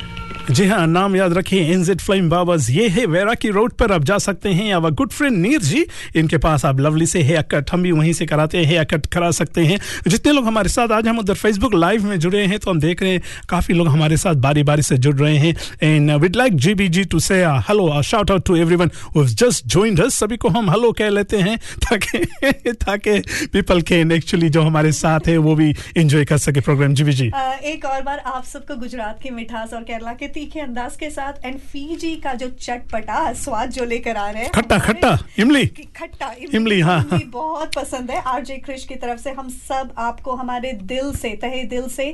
[0.51, 4.03] जी हाँ नाम याद रखिए एनजेड फ्लेम बाबर्स ये है वेरा की रोड पर आप
[4.03, 5.85] जा सकते हैं अब गुड फ्रेंड नीर जी,
[6.15, 9.05] इनके पास आप लवली से हेयर कट हम भी वहीं से कराते हैं हेयर कट
[9.13, 12.59] करा सकते हैं। जितने लोग हमारे साथ आज हम उधर फेसबुक लाइव में जुड़े हैं
[12.59, 15.55] तो हम देख रहे हैं, काफ़ी लोग हमारे साथ बारी बारी से जुड़ रहे हैं।
[15.83, 20.01] And with like G B ji to say hello shout out to everyone just joined
[20.01, 23.19] us सभी को हम हेलो कह लेते हैं, ताकि ताकि
[23.53, 27.13] पीपल कैन एक्चुअली जो हमारे साथ है, वो भी इंजॉय कर सके प्रोग्राम जी बी
[27.13, 27.31] जी
[27.65, 31.45] एक और बार आप सबको गुजरात की मिठास और केरला के तीखे अंदाज के साथ
[31.45, 36.31] एंड फीजी का जो चटपटा स्वाद जो लेकर आ रहे हैं खट्टा खट्टा इमली खट्टा
[36.31, 40.35] इमली, इमली हाँ। इमली बहुत पसंद है आरजे क्रिश की तरफ़ से हम सब आपको
[40.35, 42.07] हमारे दिल से तहे दिल से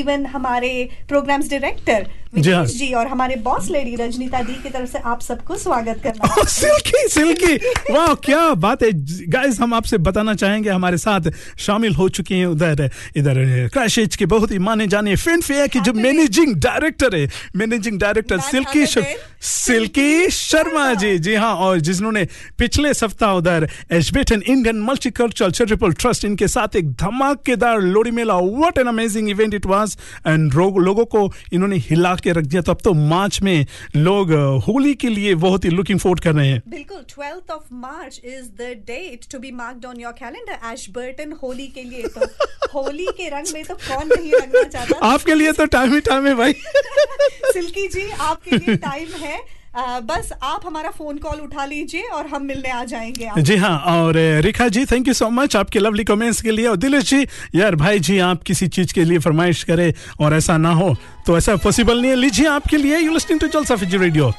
[0.00, 0.72] इवन हमारे
[1.08, 5.20] प्रोग्राम्स डायरेक्टर जी हाँ। जी और हमारे बॉस लेडी रजनीता दी की तरफ़ से आप
[5.22, 7.54] सबको स्वागत करना सिल्की सिल्की।
[7.94, 8.90] वाह क्या बात है।
[9.30, 11.30] गाइस हम आपसे बताना चाहेंगे हमारे साथ
[11.66, 15.80] शामिल हो चुके हैं उधर इधर क्रैशेज के बहुत ही माने जाने फ़िल्म फेयर की
[15.80, 21.18] जो मैनेजिंग डायरेक्टर है। Managing director Silky Silky Sharma ji.
[21.18, 22.26] जी हाँ और जिन्होंने
[22.58, 28.78] पिछले सप्ताह उधर Edgbaston Indian multicultural charitable trust इनके साथ एक धमाकेदार Lohri mela what
[28.78, 32.78] an amazing event it was and लोगों को इन्होंने हिला के रख दिया तो अब
[32.84, 33.66] तो मार्च में
[33.96, 34.32] लोग
[34.66, 38.48] होली के लिए बहुत ही लुकिंग फोर्ड कर रहे हैं। बिल्कुल 12th of March is
[38.58, 42.26] the date to be marked on your calendar Ashburton Holi के लिए। तो
[42.74, 44.98] होली के रंग में तो कौन नहीं रंगना चाहता?
[45.06, 46.52] आपके लिए तो टाइम ही टाइम है भाई।
[47.54, 49.38] सिल्की जी आपके लिए टाइम है।
[49.76, 53.56] आ, बस आप हमारा फ़ोन कॉल उठा लीजिए और हम मिलने आ जाएँगे आप जी
[53.56, 57.04] हाँ और Rekha ji thank you so much आपके लवली कमेंट्स के लिए। और दिलेश
[57.04, 60.94] जी यार भाई जी आप किसी चीज़ के लिए फरमाइश करें और ऐसा ना हो
[61.26, 64.32] तो ऐसा पॉसिबल नहीं है। लीजिए आपके लिए you listening to Jalsa Fiji radio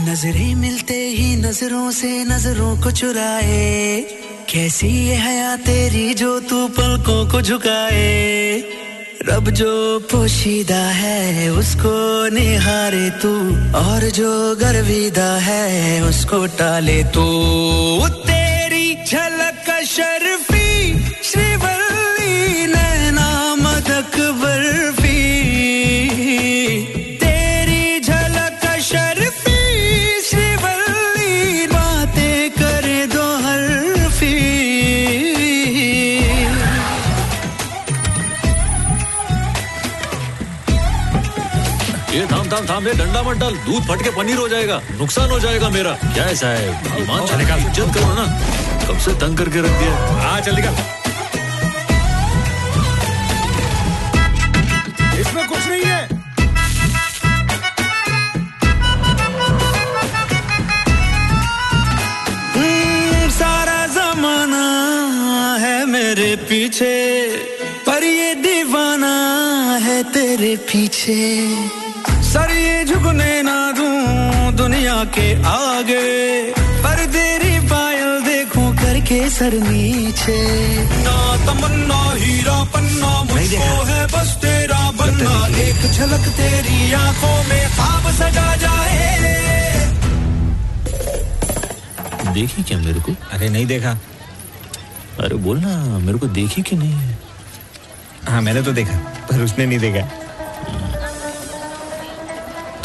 [0.00, 4.00] नज़रें मिलते ही नज़रों से नज़रों को चुराए
[4.50, 8.62] कैसी ये हया तेरी जो तू पलकों को झुकाए।
[9.22, 13.34] रब जो पोशीदा है, उसको निहारे तू।
[13.74, 17.26] और जो गर्विदा है, उसको टाले तू।
[18.08, 20.55] तेरी झलक शर्फी
[42.84, 46.24] ये डंडा मत डाल दूध फट के पनीर हो जाएगा नुकसान हो जाएगा मेरा। क्या
[46.26, 48.26] ऐसा है ईमान चलेगा इज़्ज़त करो ना।
[48.86, 49.92] कब से तंग करके रख दिया?
[50.22, 50.74] हाँ चल निकल
[55.20, 56.04] इसमें कुछ नहीं है।
[63.30, 64.66] सारा जमाना
[65.60, 66.94] है मेरे पीछे
[67.86, 69.16] पर ये दीवाना
[69.82, 71.16] है तेरे पीछे।
[72.26, 72.50] सर
[72.96, 80.36] झुकने ना दूँ दुनिया के आगे। पर तेरी पायल देखूँ करके सर नीचे।
[81.04, 88.10] ना तमन्ना हीरा पन्ना मुझको है बस तेरा बनना। एक झलक तेरी आँखों में ख्वाब
[88.12, 89.04] सजा जाए।
[92.34, 93.12] देखी क्या मेरे को?
[93.32, 93.98] अरे नहीं देखा।
[95.20, 97.14] अरे बोलना मेरे को देखी कि नहीं?
[98.28, 100.08] हाँ मैंने तो देखा पर उसने नहीं देखा।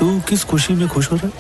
[0.01, 1.33] तू किस खुशी में खुश हो रहा है?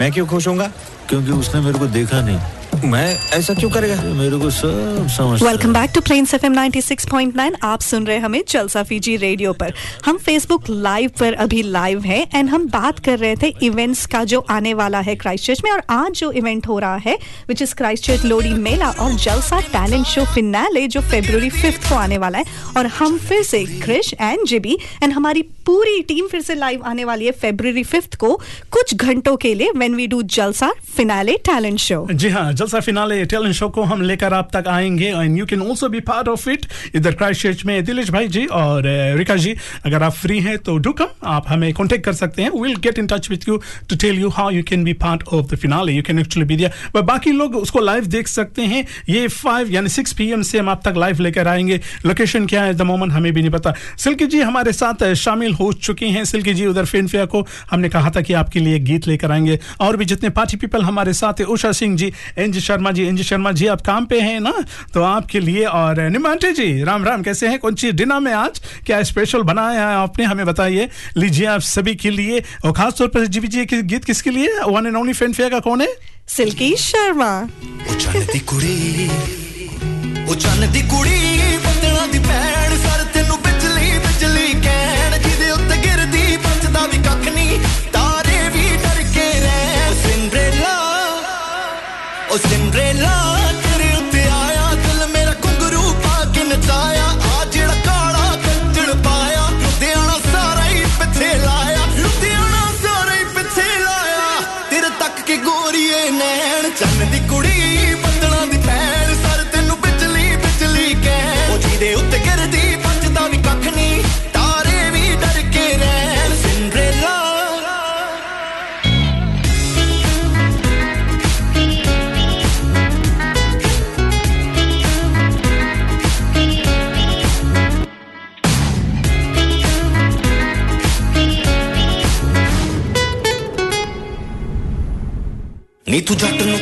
[0.00, 0.72] मैं क्यों खुश होऊँगा?
[1.08, 2.38] क्योंकि उसने मेरे को देखा नहीं।
[2.84, 3.94] मैं ऐसा क्यों करेगा?
[4.02, 8.82] मेरे को सब समझ welcome back to Plains FM 96.9 आप सुन रहे हमें जलसा
[8.82, 9.72] फीजी रेडियो पर।
[10.04, 14.22] हम फेसबुक लाइव पर अभी लाइव हैं एंड हम बात कर रहे थे इवेंट्स का
[14.24, 17.16] जो आने वाला है क्राइस्ट चर्च में और आज जो इवेंट हो रहा है
[17.48, 17.74] which is
[18.04, 22.44] Christchurch Lohri mela और जलसा टैलेंट शो फिनाले जो फेब्रुवरी फिफ्थ को आने वाला है।
[22.76, 27.04] और हम फिर से क्रिश एंड जिबी एंड हमारी पूरी टीम फिर से लाइव आने
[27.04, 28.34] वाली है फेब्रुवरी फिफ्थ को
[28.70, 33.24] कुछ घंटों के लिए when we do Jalsa finale talent show जी हाँ जलसा फिनाले
[33.24, 36.48] टैलेंट शो को हम लेकर आप तक आएँगे and you can also be part of
[36.50, 38.82] it इधर क्राइस्ट में दिलेश भाई जी और
[39.18, 39.54] रिका जी,
[39.86, 42.50] अगर आप फ्री हैं तो डू कम आप हमें कांटेक्ट कर सकते हैं.
[42.62, 43.56] Will get in touch with you
[43.90, 46.66] to tell you how you can be part of the finale you can actually be
[46.66, 48.86] but बाकी लोग उसको लाइव देख सकते हैं.
[49.08, 51.80] ये फाइव यानी सिक्स पी से हम आप तक लाइव लेकर आएँगे.
[52.06, 52.74] लोकेशन क्या है?
[52.74, 53.74] द मोमेंट हमें भी नहीं पता.
[53.98, 56.24] सिल्की जी हमारे साथ शामिल हो चुकी हैं.
[56.24, 59.58] सिल्की जी उधर फेयर को हमने कहा था कि आपके लिए गीत लेकर आएँगे.
[59.80, 63.16] और भी जितने पार्टी पीपल हमारे साथ है, Usha Singh ji N Sharma ji N
[63.16, 64.54] G Sharma ji आप काम पे हैं ना?
[64.94, 67.58] तो आपके लिए और निमांटे जी राम राम कैसे हैं?
[67.58, 68.60] कौन सी डिनर में आज?
[68.86, 70.24] क्या स्पेशल बनाया है आपने?
[70.24, 74.04] हमें बताइए। लीजिए आप सभी के लिए और खास तौर पर जीवी जी ये गीत
[74.04, 74.48] किसके लिए?
[74.48, 75.88] One and only fan fair का कौन है?
[76.28, 77.48] Silkie Sharma.
[92.34, 93.43] os tendré los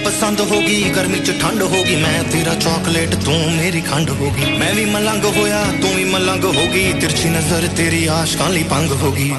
[0.02, 4.10] ਤੂੰ ਜੱਟ ਨੂੰ ਪਸੰਦ ਹੋਗੀ, ਗਰਮੀ ਚ ਠੰਡ ਹੋਗੀ, ਮੈਂ ਤੇਰਾ ਚਾਕਲੇਟ ਤੂੰ ਮੇਰੀ ਖੰਡ
[4.10, 8.92] ਹੋਗੀ। ਮੈਂ ਵੀ ਮਲੰਗ ਹੋਇਆ, ਤੂੰ ਵੀ ਮਲੰਗ ਹੋਗੀ, ਤਿਰਛੀ ਨਜ਼ਰ ਤੇਰੀ ਆਸ਼ਕਾਂ ਲਈ ਪੰਗ
[9.02, 9.32] ਹੋਗੀ।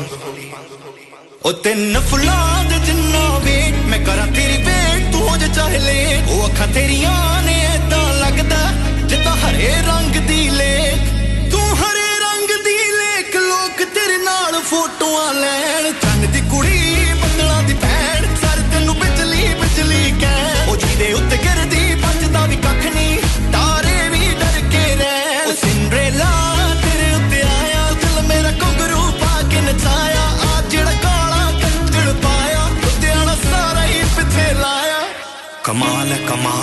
[1.46, 6.22] ਉਹ ਤਿੰਨ ਫੁੱਲਾਂ ਦੇ ਜਿੰਨਾ ਵੇਟ, ਮੈਂ ਕਰਾਂ ਤੇਰੀ ਵੇਟ ਤੂੰ ਹੋ ਜਾ ਚਾਹੇ ਲੈ
[6.28, 8.62] ਉਹ ਅੱਖਾਂ ਤੇਰੀਆਂ ਨੇ ਏਦਾਂ ਲੱਗਦਾ,
[9.08, 15.92] ਜਿੱਦਾਂ ਹਰੇ ਰੰਗ ਦੀ ਲੇਕ। ਤੂੰ ਹਰੇ ਰੰਗ ਦੀ ਲੇਕ, ਲੋਕ ਤੇਰੇ ਨਾਲ ਫੋਟੋਆਂ ਲੈਣ।
[16.02, 16.83] ਚੰਨ ਦੀ ਕੁੜੀ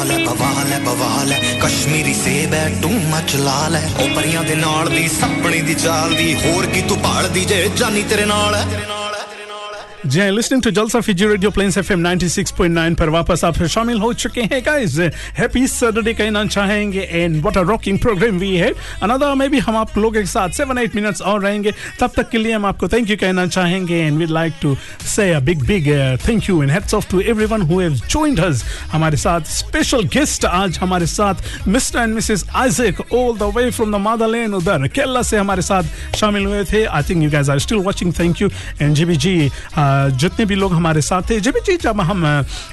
[0.00, 4.08] ਹੈ ਕਮਾਲ ਹੈ, ਬਵਾਲ ਹੈ ਬਵਾਲ ਹੈ। ਕਸ਼ਮੀਰੀ ਸੇਬ ਹੈ ਟੂ ਮਚ ਲਾਲ ਹੈ। ਉਹ
[4.08, 8.24] ਪਰੀਆਂ ਦੇ ਨਾਲ ਦੀ, ਸੱਪਣੀ ਦੀ ਚਾਲ ਦੀ, ਹੋਰ ਕੀ ਤੂੰ ਭਾਲਦੀ ਜੇ ਜਾਨੀ ਤੇਰੇ
[8.24, 8.66] ਨਾਲ ਹੈ।
[10.06, 14.40] जी listening to Jalsa Fiji radio Plains FM 96.9 पर वापस आप शामिल हो चुके
[14.42, 14.98] हैं गाइस
[15.38, 18.72] हैप्पी सैटरडे कहना चाहेंगे and what a rocking programme we है
[19.02, 22.30] अनदर में भी हम आप लोगों के साथ सेवन एट मिनट्स और रहेंगे। तब तक
[22.30, 24.76] के लिए हम आपको थैंक यू कहना चाहेंगे and we like to
[25.06, 25.88] say a big big
[26.28, 28.40] thank you and hats off to everyone who have joined
[28.92, 33.92] हमारे साथ स्पेशल गेस्ट आज हमारे साथ mister and Mrs Isaac all the way from
[33.92, 37.58] the motherland उधर केरला से हमारे साथ शामिल हुए थे। I think you guys are
[37.58, 38.50] still watching thank you
[38.82, 39.50] and GB ji
[40.08, 42.24] जितने भी लोग हमारे साथ थे जब जी जब हम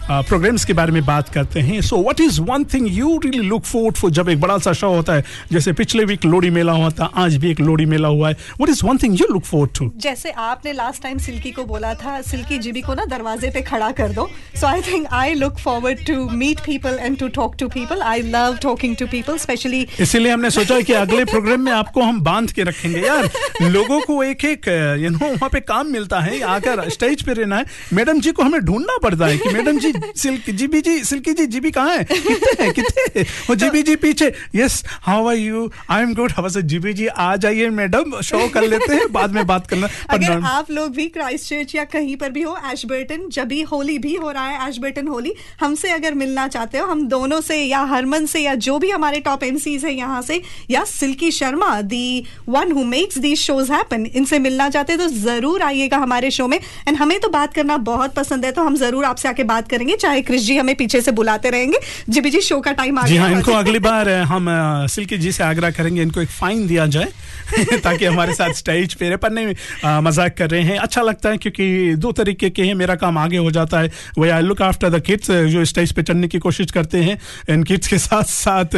[0.09, 3.63] प्रोग्राम्स के बारे में बात करते हैं so what is one thing you really look
[3.65, 5.23] forward for जब एक बड़ा सा शो होता है?
[5.51, 8.69] जैसे पिछले वीक लोडी मेला हुआ था आज भी एक लोडी मेला हुआ है। What
[8.69, 12.19] is one thing you look forward to जैसे आपने लास्ट टाइम सिल्की को बोला था
[12.21, 16.05] सिल्की जीबी को ना दरवाजे पे खड़ा कर दो। So I think I look forward
[16.07, 20.31] to meet people and to talk to people I love talking to people specially इसीलिए
[20.31, 23.29] हमने सोचा कि अगले प्रोग्राम में आपको हम बाँध के रखेंगे। यार
[23.61, 24.67] लोगों को एक एक
[25.01, 28.43] यू नो वहाँ पे काम मिलता है आकर स्टेज पे रहना है मैडम जी को
[28.43, 32.03] हमें ढूंढना पड़ता है कि madam ji Silk GB ji Silky ji GB कहाँ है?
[32.03, 36.49] कितने हैं कितने वो जीबी जी पीछे yes how are you I am good हवा
[36.65, 40.71] जीबी जी आ जाइए मैडम शो कर लेते हैं बाद में बात करना अगर आप
[40.71, 44.31] लोग भी क्राइस्ट चर्च या कहीं पर भी हो एशबर्टन जब भी होली भी हो
[44.31, 48.39] रहा है एशबर्टन होली हमसे अगर मिलना चाहते हो हम दोनों से या हरमन से
[48.39, 50.41] या जो भी हमारे टॉप एमसीज है यहाँ से
[50.71, 52.07] या Silky Sharma the
[52.49, 56.47] one who makes these shows happen इनसे मिलना चाहते हो तो ज़रूर आइएगा हमारे शो
[56.47, 59.69] में एंड हमें तो बात करना बहुत पसंद है तो हम ज़रूर आपसे आके बात
[59.69, 61.79] करेंगे। चाहे क्रिश जी हमें पीछे से बुलाते रहेंगे।
[62.09, 64.47] जीबी जी शो का टाइम आ जी गया हाँ इनको अगली बार हम
[64.89, 67.11] सिल्की जी से आग्रह करेंगे इनको एक फाइन दिया जाए
[67.83, 71.95] ताकि हमारे साथ स्टेज पे पर नहीं मज़ाक कर रहे हैं। अच्छा लगता है क्योंकि
[71.97, 75.01] दो तरीके के हैं मेरा काम आगे हो जाता है। वही I look after the
[75.01, 77.17] kids जो स्टेज पे चढ़ने की कोशिश करते हैं
[77.49, 78.75] इन किड्स के साथ साथ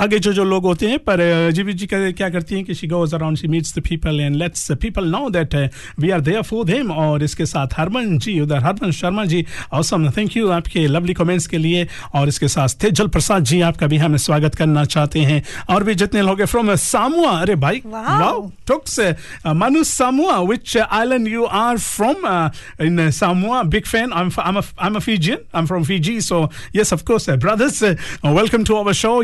[0.00, 2.86] आगे जो जो लोग होते हैं पर जीबी जी का क्या करती हैं कि she
[2.86, 5.54] goes around she meets the people and lets people know that
[5.98, 10.08] we are there for them और इसके साथ हरमन जी उधर Harman Sharma ji awesome
[10.16, 13.96] thank you आपके लवली कमेंट्स के लिए। और इसके साथ तेजल प्रसाद जी आपका भी
[13.96, 18.50] हम स्वागत करना चाहते हैं। और भी जितने लोग हैं फ्रॉम सामुआ अरे भाई wow
[18.66, 19.00] takes
[19.46, 22.50] Manu Samoa which island you are from
[22.86, 25.40] in Samoa big fan I'm f- I'm a I'm a Fijian.
[25.54, 26.12] I'm from Fiji.
[26.20, 26.36] So
[26.76, 27.96] yes, of course, uh, brothers, uh,
[28.36, 29.16] welcome to our show.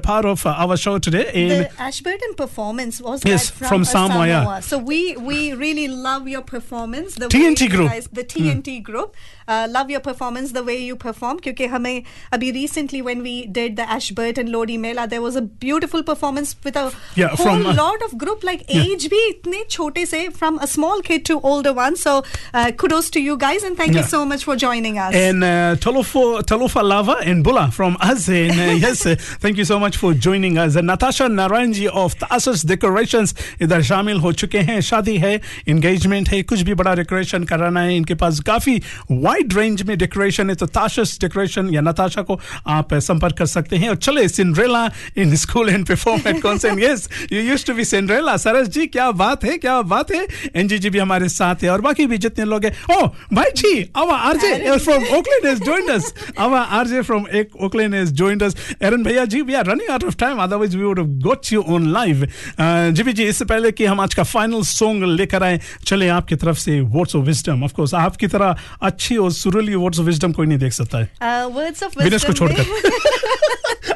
[0.00, 1.30] part of uh, our show today.
[1.34, 4.60] In the Ashburton performance was Yes, that from, from uh, Samoa, yeah.
[4.60, 7.14] So we we really love your performance.
[7.14, 7.90] The TNT way you group.
[7.90, 9.14] guys, the TNT group,
[9.46, 10.52] uh, love your performance.
[10.52, 11.40] The way you perform.
[11.46, 12.02] क्योंकि हमें
[12.38, 16.76] अभी recently when we did the Ashburton Lodi Mela, there was a beautiful performance with
[16.84, 16.86] a
[17.22, 18.82] Yeah, whole from, uh, lot of group like yeah.
[18.94, 21.96] age भी इतने छोटे से from a small kid to older one.
[22.06, 22.16] So
[22.54, 24.10] uh, kudos to you guys and thank you Yeah.
[24.16, 25.14] so much for joining us.
[25.14, 28.28] and uh, Talofa, Talofa Lava and Bula from us.
[28.40, 29.16] And uh, yes, uh,
[29.46, 30.75] thank you so much For joining us.
[30.75, 35.33] And Natasha Naranji of Tasas Decorations इधर शामिल हो चुके हैं शादी है
[35.69, 38.75] engagement है कुछ भी बड़ा डेकोरेशन कराना है इनके पास काफ़ी
[39.11, 42.39] वाइड रेंज में डेकोरेशन है तो ताशस डेकोरेशन या नताशा को
[42.77, 44.85] आप संपर्क कर सकते हैं और चले Cinderella
[45.17, 49.09] in school and perform at concert yes you used to be Cinderella Saras ji क्या
[49.23, 50.25] बात है क्या बात है
[50.55, 53.73] एनजी जी भी हमारे साथ है और बाकी भी जितने लोग हैं ओ भाई जी
[53.97, 56.05] आवा RJ from Oakland has joined us.
[56.43, 58.55] Our RJ from Ek- Oakland has joined us.
[58.87, 60.39] Aaron भैया ji, we are of time.
[60.39, 62.23] Otherwise, we would have got you on live.
[62.59, 66.35] Uh, GB ji, इससे पहले कि हम आज का final song लेकर आए, चले आपकी
[66.35, 67.67] तरफ़ से words of wisdom.
[67.67, 71.09] Of course, आपकी तरह अच्छी और सुरीली वर्ड्स ऑफ़ विजडम कोई नहीं देख सकता है.
[71.23, 72.65] Uh, words of को छोड़कर.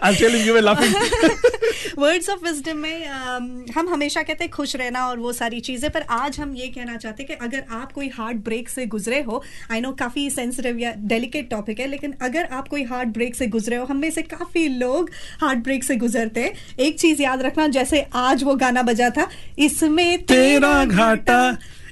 [0.03, 0.95] I'm telling you, we're laughing.
[1.97, 3.05] Words of wisdom में
[3.76, 6.95] हम हमेशा कहते हैं खुश रहना और वो सारी चीज़ें पर आज हम ये कहना
[6.97, 10.80] चाहते हैं कि अगर आप कोई हार्ट ब्रेक से गुजरे हो आई नो काफ़ी सेंसिटिव
[10.80, 14.09] या डेलिकेट टॉपिक है लेकिन अगर आप कोई हार्ट ब्रेक से गुजरे हो हम में
[14.11, 15.09] से काफ़ी लोग
[15.41, 19.28] हार्ट ब्रेक से गुजरते हैं। एक चीज़ याद रखना जैसे आज वो गाना बजा था
[19.59, 21.39] इसमें तेरा घाटा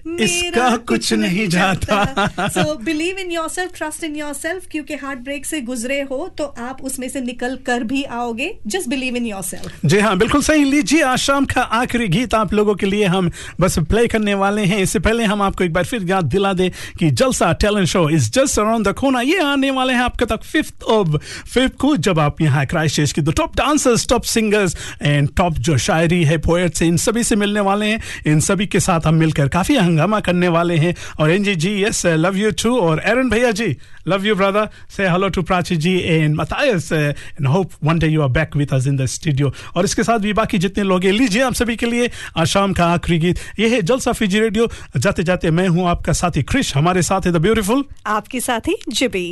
[0.06, 5.62] इसका कुछ नहीं जाता। So believe in yourself trust in yourself क्योंकि हार्ट ब्रेक से
[5.62, 9.86] गुजरे हो तो आप उसमें से निकल कर भी आओगे। Just believe in yourself
[9.86, 13.32] जी हाँ बिल्कुल सही। लीजिए आज शाम का आखिरी गीत आप लोगों के लिए हम
[13.62, 16.70] बस प्ले करने वाले हैं। इससे पहले हम आपको एक बार फिर याद दिला दे
[17.00, 20.44] कि Jalsa talent show is just around the कोना ये आने वाले हैं आपके तक
[20.44, 24.76] फिफ्थ ऑफ़ फिफ्थ को जब आप यहाँ क्राइस्ट चर्च की the top dancers top singers
[25.02, 28.80] and top जो शायरी है पोएट्स इन सभी से मिलने वाले हैं। इन सभी के
[28.80, 32.78] साथ हम मिलकर काफ़ी हंगामा करने वाले हैं। और NG ji yes love you too
[32.80, 33.76] और एरन भैया ji
[34.08, 38.22] love you brother say hello to Prachi ji and Matthias and hope one day you
[38.22, 41.12] are back with us in the studio और इसके साथ भी बाकी जितने लोग हैं
[41.14, 44.68] लीजिए आप सभी के लिए आज शाम का आखिरी गीत। ये है जलसा फीजी रेडियो।
[44.98, 49.28] जाते जाते मैं हूँ आपका साथी क्रिश। हमारे साथ है द ब्यूटीफुल आपके साथी जिबी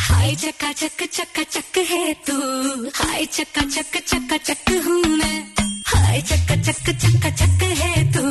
[0.00, 2.38] हाय चक्का चक चक्का चक है तू।
[2.94, 8.22] हाय चक्का चक चक्का चक हूँ मैं। हाय चक्का चक चक्का चक है तू।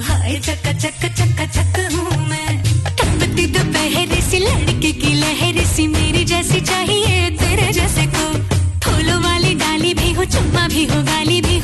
[0.00, 2.62] हाय, चक चक चक्का चक हूँ मैं।
[2.96, 8.24] टपकती दोपहर सी, लड़की की लहर सी, मेरी जैसी चाहिए तेरे जैसे को।
[8.84, 11.55] फूलों वाली डाली भी हो चुम्मा भी हो, गाली भी